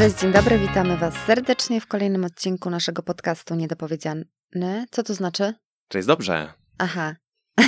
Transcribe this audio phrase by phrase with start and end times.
[0.00, 4.24] Cześć, dzień dobry, witamy Was serdecznie w kolejnym odcinku naszego podcastu Niedopowiedziane.
[4.90, 5.54] Co to znaczy?
[5.88, 6.52] Cześć, dobrze.
[6.78, 7.16] Aha.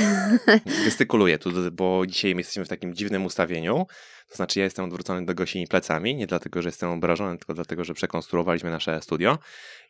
[0.85, 3.87] Gestykuluję tu, bo dzisiaj jesteśmy w takim dziwnym ustawieniu.
[4.29, 7.85] To znaczy, ja jestem odwrócony do Gosi plecami, nie dlatego, że jestem obrażony, tylko dlatego,
[7.85, 9.39] że przekonstruowaliśmy nasze studio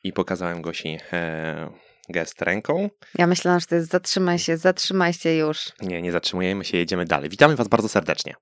[0.05, 1.71] i pokazałem Gosi e,
[2.09, 2.91] gest ręką.
[3.19, 5.73] Ja myślałam, że to jest zatrzymaj się, zatrzymaj się już.
[5.83, 7.31] Nie, nie zatrzymujemy się, jedziemy dalej.
[7.31, 8.35] Witamy Was bardzo serdecznie.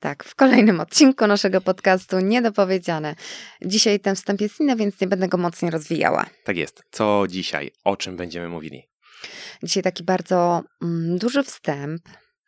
[0.00, 3.14] Tak, w kolejnym odcinku naszego podcastu Niedopowiedziane.
[3.64, 6.26] Dzisiaj ten wstęp jest inny, więc nie będę go mocniej rozwijała.
[6.44, 6.82] Tak jest.
[6.90, 7.70] Co dzisiaj?
[7.84, 8.88] O czym będziemy mówili?
[9.62, 12.02] Dzisiaj taki bardzo mm, duży wstęp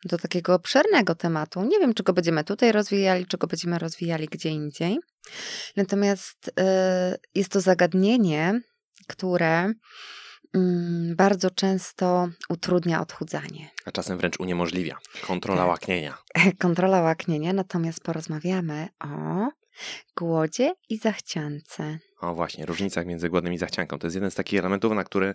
[0.05, 1.63] do takiego obszernego tematu.
[1.63, 4.99] Nie wiem, czy go będziemy tutaj rozwijali, czy go będziemy rozwijali gdzie indziej.
[5.75, 6.53] Natomiast y,
[7.35, 8.61] jest to zagadnienie,
[9.07, 9.73] które
[10.53, 13.69] mm, bardzo często utrudnia odchudzanie.
[13.85, 14.97] A czasem wręcz uniemożliwia.
[15.27, 15.69] Kontrola Tak.
[15.69, 16.17] łaknienia.
[16.59, 19.07] Kontrola łaknienia, natomiast porozmawiamy o
[20.17, 21.97] głodzie i zachciance.
[22.21, 23.99] O właśnie, różnicach między głodem i zachcianką.
[23.99, 25.33] To jest jeden z takich elementów, na który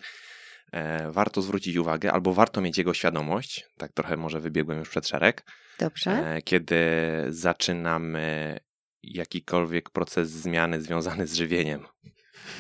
[0.73, 3.67] e, warto zwrócić uwagę, albo warto mieć jego świadomość.
[3.77, 5.45] Tak trochę może wybiegłem już przed szereg.
[5.79, 6.11] Dobrze?
[6.11, 6.77] E, kiedy
[7.29, 8.59] zaczynamy
[9.03, 11.87] jakikolwiek proces zmiany związany z żywieniem.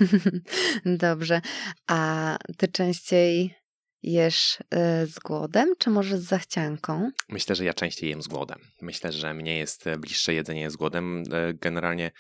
[0.85, 1.41] Dobrze.
[1.87, 3.55] A ty częściej
[4.03, 7.11] jesz y, z głodem, czy może z zachcianką?
[7.29, 8.59] Myślę, że ja częściej jem z głodem.
[8.83, 11.23] Myślę, że mnie jest e, bliższe jedzenie z głodem.
[11.33, 12.11] E, Generalnie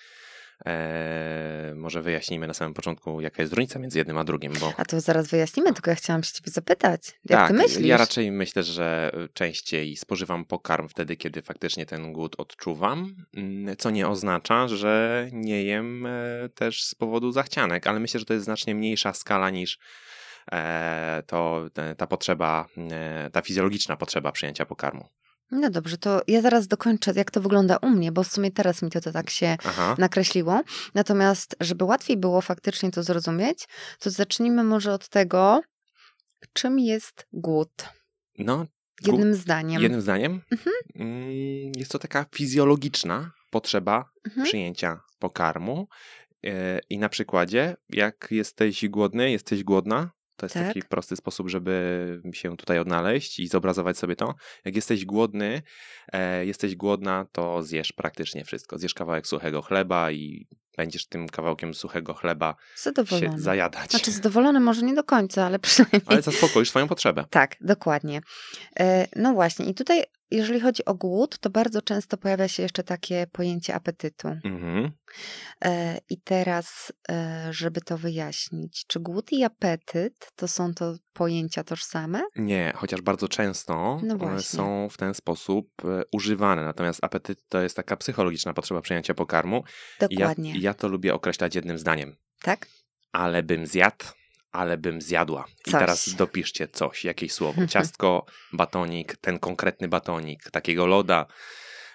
[0.67, 4.84] e, może wyjaśnijmy na samym początku, jaka jest różnica między jednym a drugim, bo A
[4.84, 7.20] to zaraz wyjaśnimy, tylko ja chciałam się ciebie zapytać.
[7.25, 7.87] Jak tak, ty myślisz?
[7.87, 13.91] ja raczej myślę, że częściej spożywam pokarm wtedy, kiedy faktycznie ten głód odczuwam, mm, co
[13.91, 18.45] nie oznacza, że nie jem e, też z powodu zachcianek, ale myślę, że to jest
[18.45, 19.79] znacznie mniejsza skala niż
[20.53, 25.09] e, to, ta potrzeba, e, ta fizjologiczna potrzeba przyjęcia pokarmu.
[25.51, 28.83] No dobrze, to ja zaraz dokończę, jak to wygląda u mnie, bo w sumie teraz
[28.83, 30.63] mi to, to tak się Aha, nakreśliło.
[30.95, 33.64] Natomiast, żeby łatwiej było faktycznie to zrozumieć,
[34.01, 35.61] to zacznijmy może od tego,
[36.53, 37.70] czym jest głód.
[38.39, 38.67] no
[39.07, 39.83] Jednym zdaniem.
[39.83, 40.77] jednym zdaniem, Mhm.
[40.95, 44.47] mm, jest to taka fizjologiczna potrzeba Mhm.
[44.47, 45.89] przyjęcia pokarmu.
[46.45, 50.67] E, I na przykładzie, jak jesteś głodny, jesteś głodna, to jest Tak.
[50.67, 54.35] taki prosty sposób, żeby się tutaj odnaleźć i zobrazować sobie to.
[54.65, 55.63] Jak jesteś głodny,
[56.13, 58.79] e, jesteś głodna, to zjesz praktycznie wszystko.
[58.79, 63.41] Zjesz kawałek suchego chleba i będziesz tym kawałkiem suchego chleba się Zadowolony.
[63.41, 63.91] zajadać.
[63.91, 67.25] Znaczy zadowolony może nie do końca, ale przynajmniej Ale zaspokoisz swoją potrzebę.
[67.31, 68.20] Tak, dokładnie.
[68.81, 72.84] E, No właśnie, i tutaj, jeżeli chodzi o głód, to bardzo często pojawia się jeszcze
[72.84, 74.28] takie pojęcie apetytu.
[74.28, 74.90] Mhm.
[75.64, 81.64] E, I teraz, e, żeby to wyjaśnić, czy głód i apetyt to są to pojęcia
[81.64, 82.22] tożsame?
[82.36, 84.42] Nie, chociaż bardzo często No e, właśnie.
[84.42, 86.64] są w ten sposób e, używane.
[86.64, 89.64] Natomiast apetyt to jest taka psychologiczna potrzeba przyjęcia pokarmu.
[90.00, 90.52] Ja, Dokładnie.
[90.52, 92.16] i ja to lubię określać jednym zdaniem.
[92.42, 92.66] Tak?
[93.12, 94.05] Ale bym zjadł,
[94.53, 95.45] ale bym zjadła.
[95.67, 95.81] I Coś.
[95.81, 97.67] teraz dopiszcie coś, jakieś słowo.
[97.67, 101.27] Ciastko, batonik, ten konkretny batonik, takiego loda.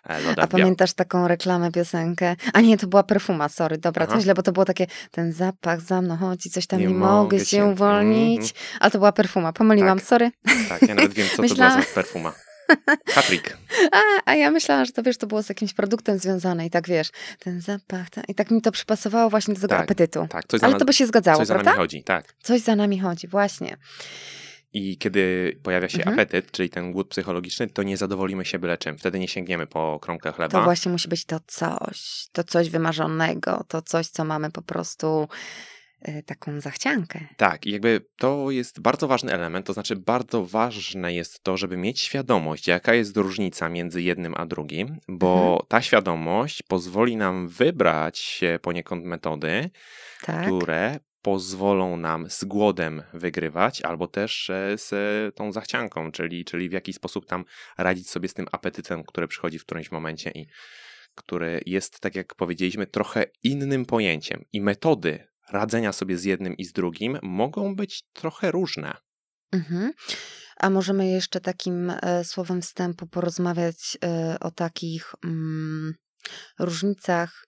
[0.10, 2.36] e, Loda A pamiętasz taką reklamę, piosenkę?
[2.54, 4.16] A nie, to była perfuma, sorry, dobra, Aha.
[4.16, 6.94] to źle, bo to było takie, ten zapach za mną chodzi, coś tam nie, Nie
[6.94, 8.42] mogę się się- uwolnić.
[8.42, 8.78] Mhm.
[8.80, 10.08] A to była perfuma, pomyliłam, Tak.
[10.08, 10.32] sorry.
[10.70, 12.34] Tak, ja nawet wiem, co to była za perfuma.
[13.16, 13.58] Patrick.
[13.92, 16.88] A, a ja myślałam, że to wiesz, to było z jakimś produktem związane i tak
[16.88, 20.28] wiesz, ten zapach, ta, i tak mi to przypasowało właśnie do tego Tak, apetytu.
[20.30, 21.72] Tak, coś za, Ale to by się zgadzało, coś za prawda?
[21.72, 22.34] nami chodzi, tak.
[22.44, 23.78] Coś za nami chodzi, właśnie.
[24.76, 26.14] I kiedy pojawia się Mhm.
[26.20, 28.98] apetyt, czyli ten głód psychologiczny, to nie zadowolimy się byle czym.
[28.98, 30.52] Wtedy nie sięgniemy po kromkę chleba.
[30.60, 35.28] To właśnie musi być to coś, to coś wymarzonego, to coś, co mamy po prostu
[36.26, 37.20] taką zachciankę.
[37.38, 41.78] Tak, i jakby to jest bardzo ważny element, to znaczy bardzo ważne jest to, żeby
[41.78, 45.60] mieć świadomość, jaka jest różnica między jednym a drugim, bo Mhm.
[45.68, 49.70] ta świadomość pozwoli nam wybrać poniekąd metody,
[50.26, 50.46] Tak?
[50.46, 56.70] które pozwolą nam z głodem wygrywać, albo też e, z e, tą zachcianką, czyli, czyli
[56.70, 57.46] w jaki sposób tam
[57.78, 60.48] radzić sobie z tym apetytem, który przychodzi w którymś momencie i
[61.16, 64.46] który jest, tak jak powiedzieliśmy, trochę innym pojęciem.
[64.54, 68.94] I metody radzenia sobie z jednym i z drugim mogą być trochę różne.
[69.52, 69.92] Mhm.
[70.58, 75.94] A możemy jeszcze takim e, słowem wstępu porozmawiać e, o takich mm,
[76.60, 77.46] różnicach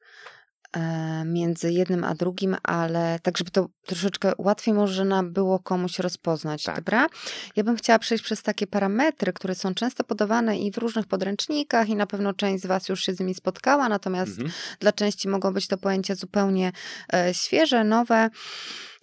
[1.26, 6.76] między jednym a drugim, ale tak, żeby to troszeczkę łatwiej można było komuś rozpoznać, Tak.
[6.76, 7.08] dobra?
[7.56, 11.90] Ja bym chciała przejść przez takie parametry, które są często podawane i w różnych podręcznikach
[11.90, 14.52] i na pewno część z Was już się z nimi spotkała, natomiast Mhm.
[14.80, 16.72] dla części mogą być to pojęcia zupełnie
[17.14, 18.30] e, świeże, nowe,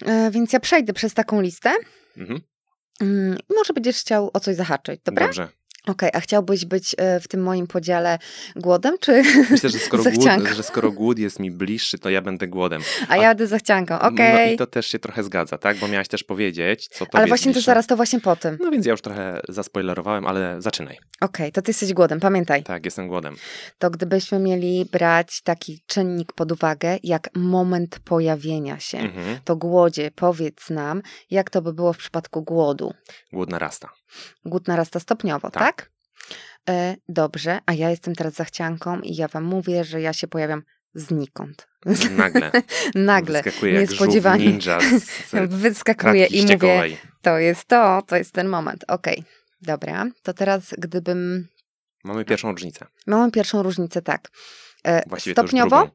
[0.06, 1.70] e, więc ja przejdę przez taką listę.
[2.16, 2.40] Mhm.
[3.00, 5.26] Mm, Może będziesz chciał o coś zahaczyć, dobra?
[5.26, 5.48] Dobrze.
[5.86, 8.18] Okej, a chciałbyś być e, w tym moim podziale
[8.56, 12.48] głodem, czy Myślę, że skoro, głód, że skoro głód jest mi bliższy, to ja będę
[12.48, 12.82] głodem.
[13.08, 14.54] A ja będę zachcianką, No okej.
[14.54, 15.76] i to też się trochę zgadza, tak?
[15.76, 18.58] Bo miałaś też powiedzieć, co to Ale właśnie to zaraz, to właśnie po tym.
[18.60, 20.98] No więc ja już trochę zaspoilerowałem, ale zaczynaj.
[21.20, 22.62] Okej, to ty jesteś głodem, pamiętaj.
[22.62, 23.36] Tak, jestem głodem.
[23.78, 29.38] To gdybyśmy mieli brać taki czynnik pod uwagę, jak moment pojawienia się, Mhm.
[29.44, 32.94] to głodzie, powiedz nam, jak to by było w przypadku głodu.
[33.32, 33.88] Głód narasta.
[34.44, 35.62] Głód narasta stopniowo, Tak.
[35.76, 35.90] tak?
[36.68, 40.62] E, dobrze, a ja jestem teraz zachcianką i ja wam mówię, że ja się pojawiam
[40.94, 41.68] znikąd.
[42.10, 42.52] Nagle.
[42.94, 44.46] Nagle, Wyskakuje jak niespodziewanie.
[44.46, 44.78] ninja
[45.96, 48.84] kratki i mówię, to jest to, to jest ten moment.
[48.88, 49.24] Okej,
[49.62, 51.48] dobra, to teraz gdybym...
[52.04, 52.86] Mamy pierwszą różnicę.
[53.06, 54.30] Mamy pierwszą różnicę, tak.
[54.84, 55.90] E, Właściwie stopniowo.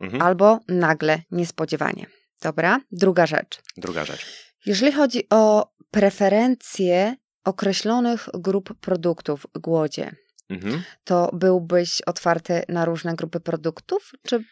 [0.00, 0.22] Mhm.
[0.22, 2.06] albo nagle, niespodziewanie.
[2.42, 3.60] Dobra, druga rzecz.
[3.76, 4.26] Druga rzecz.
[4.66, 10.12] Jeżeli chodzi o preferencje określonych grup produktów głodzie,
[10.50, 10.82] Mhm.
[11.04, 14.44] to byłbyś otwarty na różne grupy produktów, czy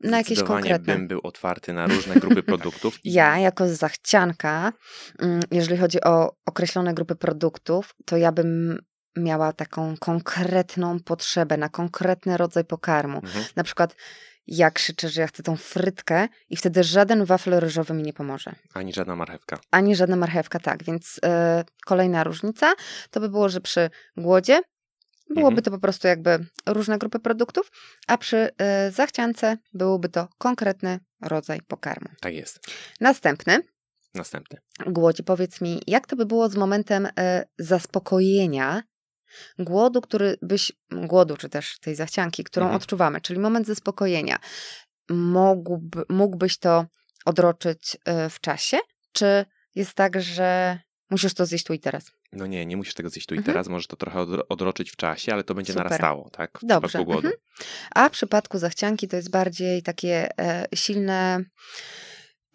[0.00, 0.94] na jakieś konkretne?
[0.94, 2.98] bym był otwarty na różne grupy produktów.
[3.04, 4.72] Ja, jako zachcianka,
[5.18, 8.78] mm, jeżeli chodzi o określone grupy produktów, to ja bym
[9.16, 13.18] miała taką konkretną potrzebę na konkretny rodzaj pokarmu.
[13.18, 13.44] Mhm.
[13.56, 13.94] Na przykład
[14.48, 18.52] ja krzyczę, że ja chcę tą frytkę i wtedy żaden wafel ryżowy mi nie pomoże.
[18.74, 19.58] Ani żadna marchewka.
[19.70, 20.84] Ani żadna marchewka, tak.
[20.84, 22.72] Więc e, kolejna różnica
[23.10, 24.60] to by było, że przy głodzie
[25.34, 25.62] byłoby Mhm.
[25.62, 27.70] to po prostu jakby różne grupy produktów,
[28.06, 32.08] a przy e, zachciance byłoby to konkretny rodzaj pokarmu.
[32.20, 32.60] Tak jest.
[33.00, 33.60] Następny,
[34.14, 34.58] Następny.
[34.86, 38.82] głodzie, powiedz mi, jak to by było z momentem e, zaspokojenia
[39.58, 42.82] głodu, który byś, głodu, czy też tej zachcianki, którą Mhm.
[42.82, 44.38] odczuwamy, czyli moment zaspokojenia.
[45.10, 46.86] Mógłby, mógłbyś to
[47.24, 48.78] odroczyć e, w czasie,
[49.12, 49.44] czy
[49.74, 50.78] jest tak, że
[51.10, 52.10] musisz to zjeść tu i teraz?
[52.32, 53.52] No nie, nie musisz tego zjeść tu i Mhm.
[53.54, 53.68] teraz.
[53.68, 55.84] Możesz to trochę odro- odroczyć w czasie, ale to będzie Super.
[55.84, 56.58] narastało, tak?
[56.62, 57.28] W Dobrze, przypadku głodu.
[57.28, 57.34] mhm.
[57.94, 61.44] A w przypadku zachcianki to jest bardziej takie e, silne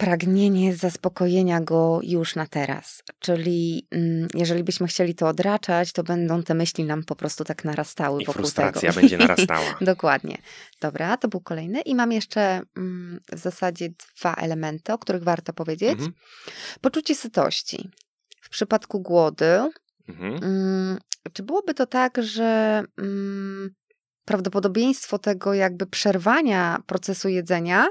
[0.04, 3.04] pragnienie zaspokojenia go już na teraz.
[3.20, 7.66] Czyli mm, jeżeli byśmy chcieli to odraczać, to będą te myśli nam po prostu tak
[7.66, 9.02] narastały I wokół frustracja tego.
[9.02, 9.76] będzie narastała.
[9.82, 10.38] Dokładnie.
[10.82, 11.82] Dobra, to był kolejny.
[11.82, 15.92] I mam jeszcze mm, w zasadzie dwa elementy, o których warto powiedzieć.
[15.92, 16.14] Mhm.
[16.82, 17.90] Poczucie sytości.
[18.42, 19.72] W przypadku głodu
[20.08, 20.44] Mhm.
[20.44, 21.00] Mm,
[21.34, 23.70] czy byłoby to tak, że mm,
[24.26, 27.88] prawdopodobieństwo tego jakby przerwania procesu jedzenia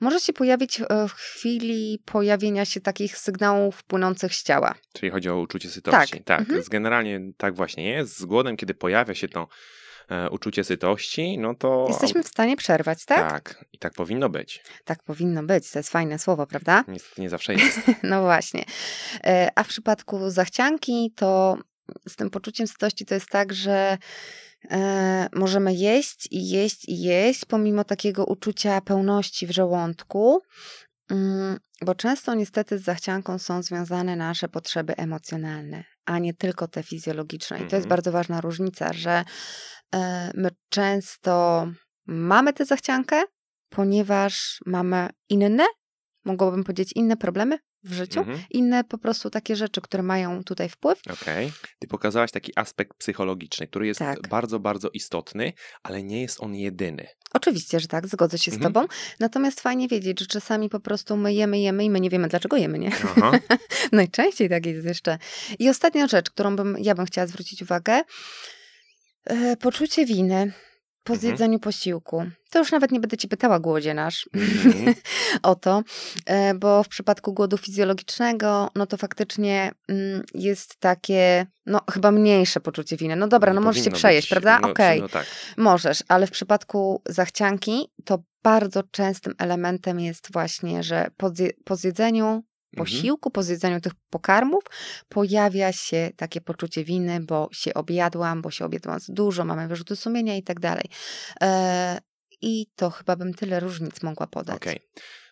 [0.00, 4.74] może się pojawić e, w chwili pojawienia się takich sygnałów płynących z ciała?
[4.92, 6.22] Czyli chodzi o uczucie sytości.
[6.24, 6.62] Tak, mhm.
[6.62, 8.18] z- generalnie tak właśnie jest.
[8.18, 9.48] Z głodem, kiedy pojawia się to
[10.08, 11.86] e, uczucie sytości, no to...
[11.88, 13.30] Jesteśmy w stanie przerwać, tak?
[13.30, 14.62] Tak, i tak powinno być.
[14.84, 15.70] Tak powinno być.
[15.70, 16.84] To jest fajne słowo, prawda?
[16.88, 17.80] Niestety nie zawsze jest.
[18.02, 18.64] No właśnie.
[19.24, 21.58] E, A w przypadku zachcianki, to
[22.08, 23.98] z tym poczuciem sytości to jest tak, że
[24.70, 30.40] e, możemy jeść i jeść i jeść, pomimo takiego uczucia pełności w żołądku,
[31.10, 36.82] mm, bo często niestety z zachcianką są związane nasze potrzeby emocjonalne, a nie tylko te
[36.82, 37.56] fizjologiczne.
[37.56, 37.88] I to jest Mhm.
[37.88, 39.24] bardzo ważna różnica, że
[39.94, 41.66] e, my często
[42.06, 43.22] mamy tę zachciankę,
[43.68, 45.64] ponieważ mamy inne,
[46.24, 48.38] mogłabym powiedzieć, inne problemy w życiu, Mhm.
[48.50, 51.00] inne po prostu takie rzeczy, które mają tutaj wpływ.
[51.22, 51.52] Okej.
[51.78, 54.28] Ty pokazałaś taki aspekt psychologiczny, który jest Tak.
[54.28, 55.52] bardzo, bardzo istotny,
[55.82, 57.06] ale nie jest on jedyny.
[57.32, 58.72] Oczywiście, że tak, zgodzę się z Mhm.
[58.72, 58.86] tobą.
[59.20, 62.56] Natomiast fajnie wiedzieć, że czasami po prostu my jemy, jemy i my nie wiemy, dlaczego
[62.56, 62.90] jemy, nie?
[63.92, 65.18] Najczęściej tak jest jeszcze.
[65.58, 68.02] I ostatnia rzecz, którą bym, ja bym chciała zwrócić uwagę,
[69.24, 70.52] e, poczucie winy
[71.04, 71.20] po Mhm.
[71.20, 72.24] zjedzeniu posiłku.
[72.50, 74.94] To już nawet nie będę ci pytała, głodzie nasz, Mhm.
[75.42, 75.82] o to,
[76.26, 82.60] e, bo w przypadku głodu fizjologicznego, no to faktycznie mm, jest takie, no chyba mniejsze
[82.60, 83.16] poczucie winy.
[83.16, 84.30] No dobra, Nie no możesz się przejeść, być.
[84.30, 84.58] prawda?
[84.60, 85.26] No, Okej, No tak.
[85.56, 91.76] możesz, ale w przypadku zachcianki to bardzo częstym elementem jest właśnie, że po, zje- po
[91.76, 92.42] zjedzeniu.
[92.74, 94.64] Posiłku, po zjedzeniu tych pokarmów
[95.08, 99.96] pojawia się takie poczucie winy, bo się objadłam, bo się objadłam za dużo, mamy wyrzuty
[99.96, 100.84] sumienia i tak dalej.
[101.40, 101.98] E,
[102.42, 104.56] I to chyba bym tyle różnic mogła podać.
[104.56, 104.80] Okej.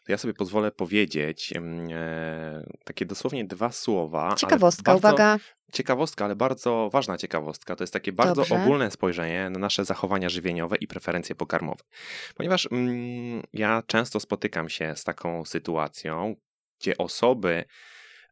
[0.04, 4.34] To ja sobie pozwolę powiedzieć e, takie dosłownie dwa słowa.
[4.38, 5.38] Ciekawostka, bardzo, uwaga.
[5.72, 7.76] Ciekawostka, ale bardzo ważna ciekawostka.
[7.76, 8.62] To jest takie bardzo Dobrze.
[8.62, 11.84] ogólne spojrzenie na nasze zachowania żywieniowe i preferencje pokarmowe.
[12.34, 16.37] Ponieważ mm, ja często spotykam się z taką sytuacją,
[16.83, 17.65] gdzie osoby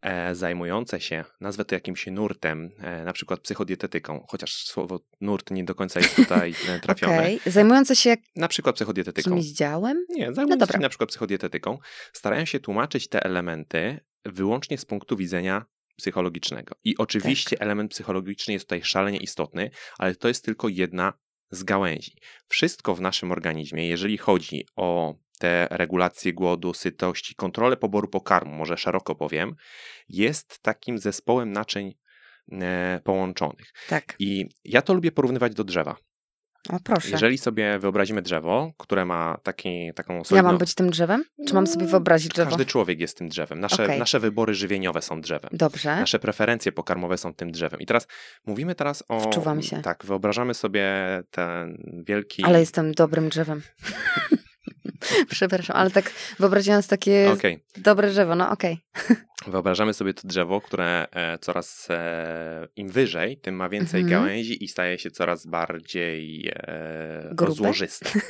[0.02, 5.64] e, zajmujące się, nazwę to jakimś nurtem, e, na przykład psychodietetyką, chociaż słowo nurt nie
[5.64, 7.40] do końca jest tutaj e, trafione, Okej.
[7.47, 9.30] Zajmujące się na przykład psychodietetyką.
[9.30, 10.07] czymś działem?
[10.09, 10.78] Nie, No zajmując dobra.
[10.78, 11.78] się na przykład psychodietetyką,
[12.12, 15.64] starają się tłumaczyć te elementy wyłącznie z punktu widzenia
[15.97, 16.75] psychologicznego.
[16.85, 17.62] I oczywiście tak.
[17.62, 21.12] element psychologiczny jest tutaj szalenie istotny, ale to jest tylko jedna
[21.50, 22.12] z gałęzi.
[22.49, 28.76] Wszystko w naszym organizmie, jeżeli chodzi o te regulacje głodu, sytości, kontrolę poboru pokarmu, może
[28.76, 29.54] szeroko powiem,
[30.09, 31.94] jest takim zespołem naczyń
[32.52, 33.73] e, połączonych.
[33.88, 34.14] Tak.
[34.18, 35.97] I ja to lubię porównywać do drzewa.
[36.68, 37.11] O, proszę.
[37.11, 40.37] Jeżeli sobie wyobrazimy drzewo, które ma taki, taką solidną...
[40.37, 41.25] Ja mam być tym drzewem?
[41.49, 42.50] Czy mam sobie wyobrazić drzewo?
[42.50, 43.61] Każdy człowiek jest tym drzewem.
[43.61, 43.99] Nasze, okay.
[43.99, 45.50] nasze wybory żywieniowe są drzewem.
[45.52, 45.97] Dobrze.
[45.97, 47.80] Nasze preferencje pokarmowe są tym drzewem.
[47.80, 48.06] I teraz
[48.47, 49.20] mówimy teraz o...
[49.20, 49.82] Wczuwam się.
[49.82, 50.92] Tak, wyobrażamy sobie
[51.30, 52.44] ten wielki...
[52.44, 53.62] Ale jestem dobrym drzewem.
[55.30, 57.60] Przepraszam, ale tak wyobraziłam sobie takie okay.
[57.76, 58.78] dobre drzewo, no okej.
[59.04, 59.16] Okay.
[59.46, 64.22] Wyobrażamy sobie to drzewo, które e, coraz e, im wyżej, tym ma więcej mhm.
[64.22, 68.10] gałęzi i staje się coraz bardziej e, rozłożyste.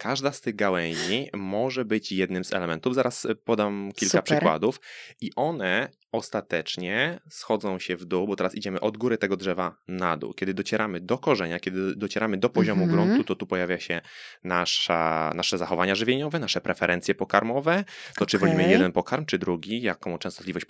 [0.00, 2.94] Każda z tych gałęzi może być jednym z elementów.
[2.94, 4.24] Zaraz podam kilka Super.
[4.24, 4.80] przykładów.
[5.20, 10.16] I one ostatecznie schodzą się w dół, bo teraz idziemy od góry tego drzewa na
[10.16, 10.34] dół.
[10.34, 13.06] Kiedy docieramy do korzenia, kiedy docieramy do poziomu mm -hmm.
[13.06, 14.00] gruntu, to tu pojawia się
[14.44, 18.26] nasza, nasze zachowania żywieniowe, nasze preferencje pokarmowe, to okay.
[18.26, 20.66] czy wolimy jeden pokarm, czy drugi, jaką częstotliwość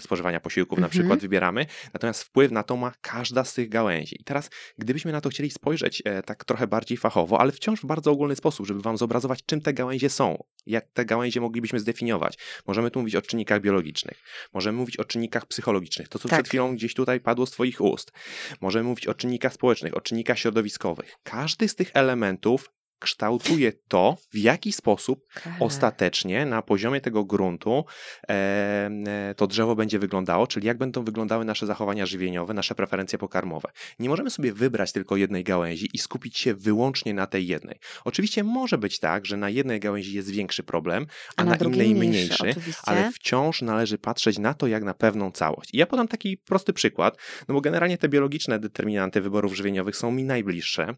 [0.00, 0.94] spożywania posiłków mm -hmm.
[0.94, 1.66] na przykład wybieramy.
[1.94, 4.16] Natomiast wpływ na to ma każda z tych gałęzi.
[4.20, 7.86] I teraz, gdybyśmy na to chcieli spojrzeć e, tak trochę bardziej fachowo, ale wciąż w
[7.86, 12.38] bardzo ogólny sposób, żeby wam zobrazować, czym te gałęzie są, jak te gałęzie moglibyśmy zdefiniować.
[12.66, 14.22] Możemy tu mówić o czynnikach biologicznych,
[14.54, 16.38] możemy możemy mówić o czynnikach psychologicznych, to co tak.
[16.38, 18.12] przed chwilą gdzieś tutaj padło z Twoich ust.
[18.60, 21.16] Możemy mówić o czynnikach społecznych, o czynnikach środowiskowych.
[21.22, 25.24] Każdy z tych elementów kształtuje to, w jaki sposób
[25.60, 27.84] ostatecznie na poziomie tego gruntu
[28.28, 33.68] e, to drzewo będzie wyglądało, czyli jak będą wyglądały nasze zachowania żywieniowe, nasze preferencje pokarmowe.
[33.98, 37.78] Nie możemy sobie wybrać tylko jednej gałęzi i skupić się wyłącznie na tej jednej.
[38.04, 41.56] Oczywiście może być tak, że na jednej gałęzi jest większy problem, a, a na, na
[41.66, 45.74] innej mniejszy, mniejszy ale wciąż należy patrzeć na to jak na pewną całość.
[45.74, 50.10] I ja podam taki prosty przykład, no bo generalnie te biologiczne determinanty wyborów żywieniowych są
[50.10, 50.94] mi najbliższe.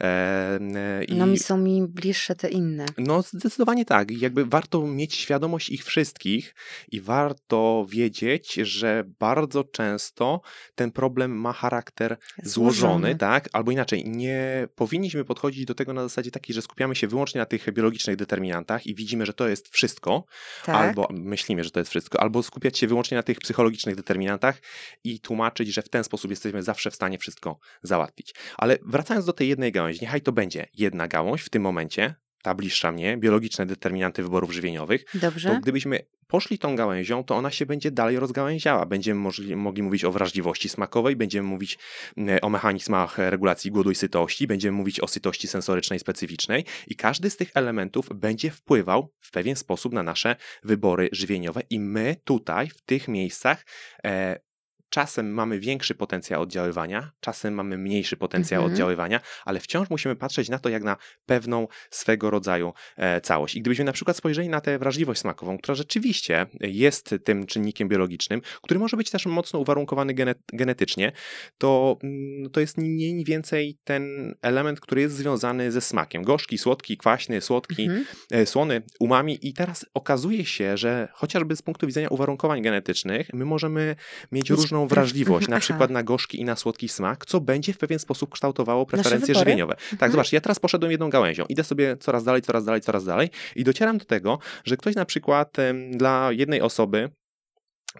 [0.00, 1.14] E, i...
[1.14, 2.86] No są mi bliższe te inne.
[2.98, 4.10] No, zdecydowanie tak.
[4.10, 6.54] Jakby warto mieć świadomość ich wszystkich
[6.92, 10.40] i warto wiedzieć, że bardzo często
[10.74, 13.48] ten problem ma charakter złożony, złożony, tak?
[13.52, 17.46] Albo inaczej, nie powinniśmy podchodzić do tego na zasadzie takiej, że skupiamy się wyłącznie na
[17.46, 20.24] tych biologicznych determinantach i widzimy, że to jest wszystko,
[20.64, 20.76] tak.
[20.76, 24.60] albo myślimy, że to jest wszystko, albo skupiać się wyłącznie na tych psychologicznych determinantach
[25.04, 28.34] i tłumaczyć, że w ten sposób jesteśmy zawsze w stanie wszystko załatwić.
[28.56, 32.54] Ale wracając do tej jednej gałęzi, niechaj to będzie jedna gałąź, w tym momencie, ta
[32.54, 35.50] bliższa mnie, biologiczne determinanty wyborów żywieniowych, Dobrze.
[35.50, 38.86] to gdybyśmy poszli tą gałęzią, to ona się będzie dalej rozgałęziała.
[38.86, 41.78] Będziemy mogli, mogli mówić o wrażliwości smakowej, będziemy mówić
[42.16, 47.30] mm, o mechanizmach regulacji głodu i sytości, będziemy mówić o sytości sensorycznej specyficznej i każdy
[47.30, 52.68] z tych elementów będzie wpływał w pewien sposób na nasze wybory żywieniowe i my tutaj,
[52.68, 53.66] w tych miejscach,
[54.04, 54.45] e,
[54.88, 58.72] czasem mamy większy potencjał oddziaływania, czasem mamy mniejszy potencjał mhm.
[58.72, 63.54] oddziaływania, ale wciąż musimy patrzeć na to jak na pewną swego rodzaju e, całość.
[63.54, 68.40] I gdybyśmy na przykład spojrzeli na tę wrażliwość smakową, która rzeczywiście jest tym czynnikiem biologicznym,
[68.62, 70.14] który może być też mocno uwarunkowany
[70.52, 71.12] genetycznie,
[71.58, 76.22] to, mm, to jest mniej więcej ten element, który jest związany ze smakiem.
[76.22, 78.04] Gorzki, słodki, kwaśny, słodki, mhm.
[78.30, 79.38] e, słony, umami.
[79.42, 83.96] I teraz okazuje się, że chociażby z punktu widzenia uwarunkowań genetycznych, my możemy
[84.32, 87.98] mieć różną wrażliwość, na przykład na gorzki i na słodki smak, co będzie w pewien
[87.98, 89.74] sposób kształtowało preferencje żywieniowe.
[89.74, 90.12] Tak, mhm.
[90.12, 93.64] zobacz, ja teraz poszedłem jedną gałęzią, idę sobie coraz dalej, coraz dalej, coraz dalej i
[93.64, 95.56] docieram do tego, że ktoś na przykład
[95.90, 97.10] dla jednej osoby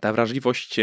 [0.00, 0.76] ta wrażliwość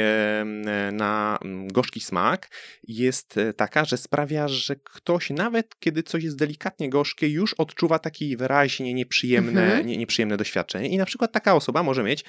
[0.91, 2.49] na gorzki smak
[2.83, 7.99] jest e, taka, że sprawia, że ktoś nawet kiedy coś jest delikatnie gorzkie, już odczuwa
[7.99, 9.87] takie wyraźnie nieprzyjemne, mhm.
[9.87, 10.89] nie, nieprzyjemne doświadczenie.
[10.89, 12.25] I na przykład taka osoba może mieć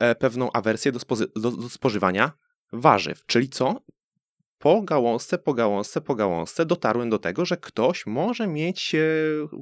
[0.00, 0.98] e, pewną awersję do,
[1.36, 2.32] do, do spożywania
[2.72, 3.26] warzyw.
[3.26, 3.80] Czyli co?
[4.62, 8.96] Po gałązce, po gałązce, po gałązce dotarłem do tego, że ktoś może mieć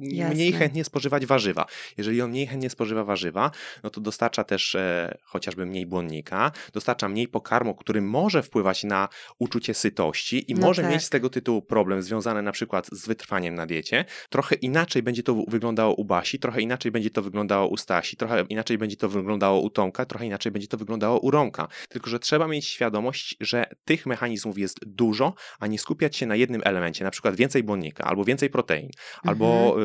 [0.01, 0.35] Jasne.
[0.35, 1.65] mniej chętnie spożywać warzywa.
[1.97, 3.51] Jeżeli on mniej chętnie spożywa warzywa,
[3.83, 9.09] no to dostarcza też e, chociażby mniej błonnika, dostarcza mniej pokarmu, który może wpływać na
[9.39, 10.91] uczucie sytości i no może tak.
[10.91, 14.05] mieć z tego tytułu problem związany na przykład z wytrwaniem na diecie.
[14.29, 18.45] Trochę inaczej będzie to wyglądało u Basi, trochę inaczej będzie to wyglądało u Stasi, trochę
[18.49, 21.67] inaczej będzie to wyglądało u Tomka, trochę inaczej będzie to wyglądało u Romka.
[21.89, 26.35] Tylko, że trzeba mieć świadomość, że tych mechanizmów jest dużo, a nie skupiać się na
[26.35, 29.21] jednym elemencie, na przykład więcej błonnika, albo więcej protein, mhm.
[29.23, 29.77] albo,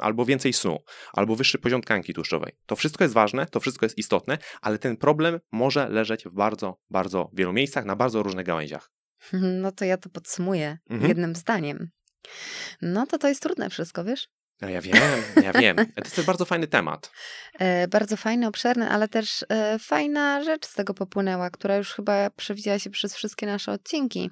[0.00, 0.78] albo więcej snu,
[1.12, 2.52] albo wyższy poziom tkanki tłuszczowej.
[2.66, 6.78] To wszystko jest ważne, to wszystko jest istotne, ale ten problem może leżeć w bardzo,
[6.90, 8.90] bardzo wielu miejscach, na bardzo różnych gałęziach.
[9.62, 11.08] No to ja to podsumuję mhm.
[11.08, 11.90] jednym zdaniem.
[12.82, 14.28] No to to jest trudne wszystko, wiesz?
[14.60, 14.96] No ja wiem,
[15.42, 15.76] ja wiem.
[15.76, 17.10] To jest bardzo fajny temat.
[17.58, 22.30] E, bardzo fajny, obszerny, ale też e, fajna rzecz z tego popłynęła, która już chyba
[22.30, 24.30] przewidziała się przez wszystkie nasze odcinki.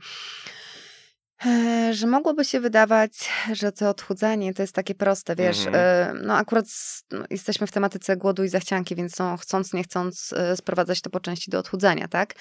[1.47, 3.12] E, że mogłoby się wydawać,
[3.52, 6.26] że to odchudzanie to jest takie proste, wiesz, Mhm.
[6.26, 6.66] no akurat
[7.11, 11.20] no, jesteśmy w tematyce głodu i zachcianki, więc no chcąc, nie chcąc sprowadzać to po
[11.20, 12.35] części do odchudzania, tak?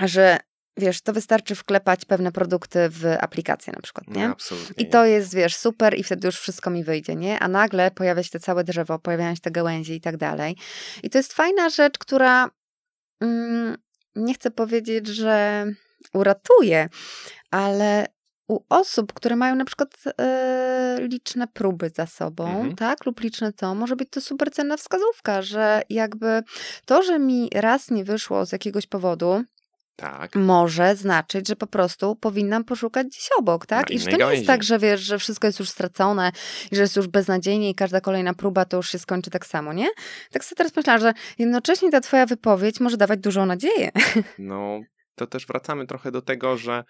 [0.00, 0.38] Że
[0.76, 4.26] wiesz, to wystarczy wklepać pewne produkty w aplikację na przykład, nie?
[4.28, 4.84] No, absolutnie.
[4.84, 7.38] I to jest, wiesz, super i wtedy już wszystko mi wyjdzie, nie?
[7.38, 10.56] A nagle pojawia się to całe drzewo, pojawiają się te gałęzie i tak dalej.
[11.02, 12.50] I to jest fajna rzecz, która
[13.20, 13.76] mm,
[14.16, 15.66] nie chcę powiedzieć, że
[16.14, 16.88] uratuje,
[17.50, 18.06] ale
[18.48, 22.76] u osób, które mają na przykład e, liczne próby za sobą, Mhm.
[22.76, 26.42] tak, lub liczne to, może być to super cenna wskazówka, że jakby
[26.86, 29.44] to, że mi raz nie wyszło z jakiegoś powodu,
[29.96, 30.34] Tak.
[30.36, 33.90] może znaczyć, że po prostu powinnam poszukać gdzieś obok, tak?
[33.90, 34.36] Na I że to nie gałęzi.
[34.38, 36.32] jest tak, że wiesz, że wszystko jest już stracone
[36.72, 39.72] i że jest już beznadziejnie i każda kolejna próba to już się skończy tak samo,
[39.72, 39.88] nie?
[40.32, 43.90] Tak sobie teraz myślałam, że jednocześnie ta twoja wypowiedź może dawać dużą nadzieję.
[44.38, 44.80] No,
[45.14, 46.84] to też wracamy trochę do tego, że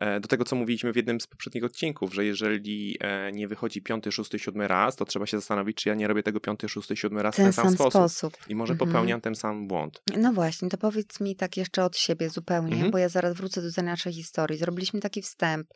[0.00, 3.82] e, do tego, co mówiliśmy w jednym z poprzednich odcinków, że jeżeli e, nie wychodzi
[3.82, 6.96] piąty, szósty, siódmy raz, to trzeba się zastanowić, czy ja nie robię tego piąty, szósty,
[6.96, 8.36] siódmy raz w Ten sam sposób.
[8.48, 8.88] I może Mhm.
[8.90, 10.02] popełniam ten sam błąd.
[10.16, 12.90] No właśnie, to powiedz mi tak jeszcze od siebie zupełnie, Mhm.
[12.90, 14.58] bo ja zaraz wrócę do tej naszej historii.
[14.58, 15.68] Zrobiliśmy taki wstęp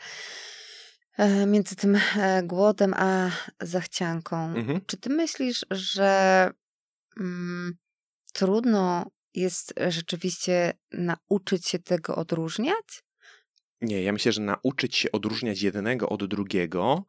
[1.19, 1.99] e, między tym
[2.43, 3.31] głodem a
[3.61, 4.37] zachcianką.
[4.37, 4.81] Mhm.
[4.87, 6.51] Czy ty myślisz, że
[7.21, 7.73] mm,
[8.33, 13.03] trudno jest rzeczywiście nauczyć się tego odróżniać?
[13.81, 17.05] Nie, ja myślę, że nauczyć się odróżniać jednego od drugiego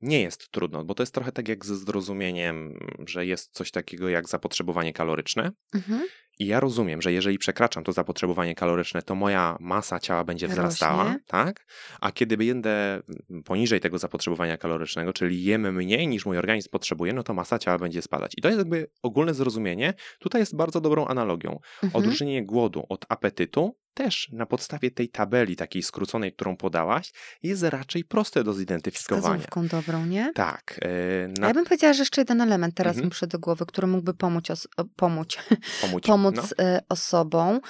[0.00, 4.08] nie jest trudno, bo to jest trochę tak jak ze zrozumieniem, że jest coś takiego
[4.08, 5.50] jak zapotrzebowanie kaloryczne.
[5.74, 6.06] Mhm.
[6.38, 11.04] I ja rozumiem, że jeżeli przekraczam to zapotrzebowanie kaloryczne, to moja masa ciała będzie wzrastała,
[11.04, 11.18] Rośnie.
[11.26, 11.66] tak?
[12.00, 13.00] A kiedy będę
[13.44, 17.78] poniżej tego zapotrzebowania kalorycznego, czyli jemy mniej niż mój organizm potrzebuje, no to masa ciała
[17.78, 18.32] będzie spadać.
[18.36, 19.94] I to jest jakby ogólne zrozumienie.
[20.18, 21.58] Tutaj jest bardzo dobrą analogią.
[21.82, 21.92] Mhm.
[22.04, 27.12] Odróżnienie głodu od apetytu też na podstawie tej tabeli takiej skróconej, którą podałaś,
[27.42, 29.22] jest raczej proste do zidentyfikowania.
[29.38, 30.32] Wskazówką dobrą, nie?
[30.34, 30.80] Tak.
[30.82, 33.04] A Na, ja bym powiedziała, że jeszcze jeden element teraz Mhm.
[33.06, 35.36] mi przyszedł do głowy, który mógłby pomóc, os- pomóc,
[35.80, 36.04] pomóc.
[36.32, 37.60] pomóc No, e, osobom,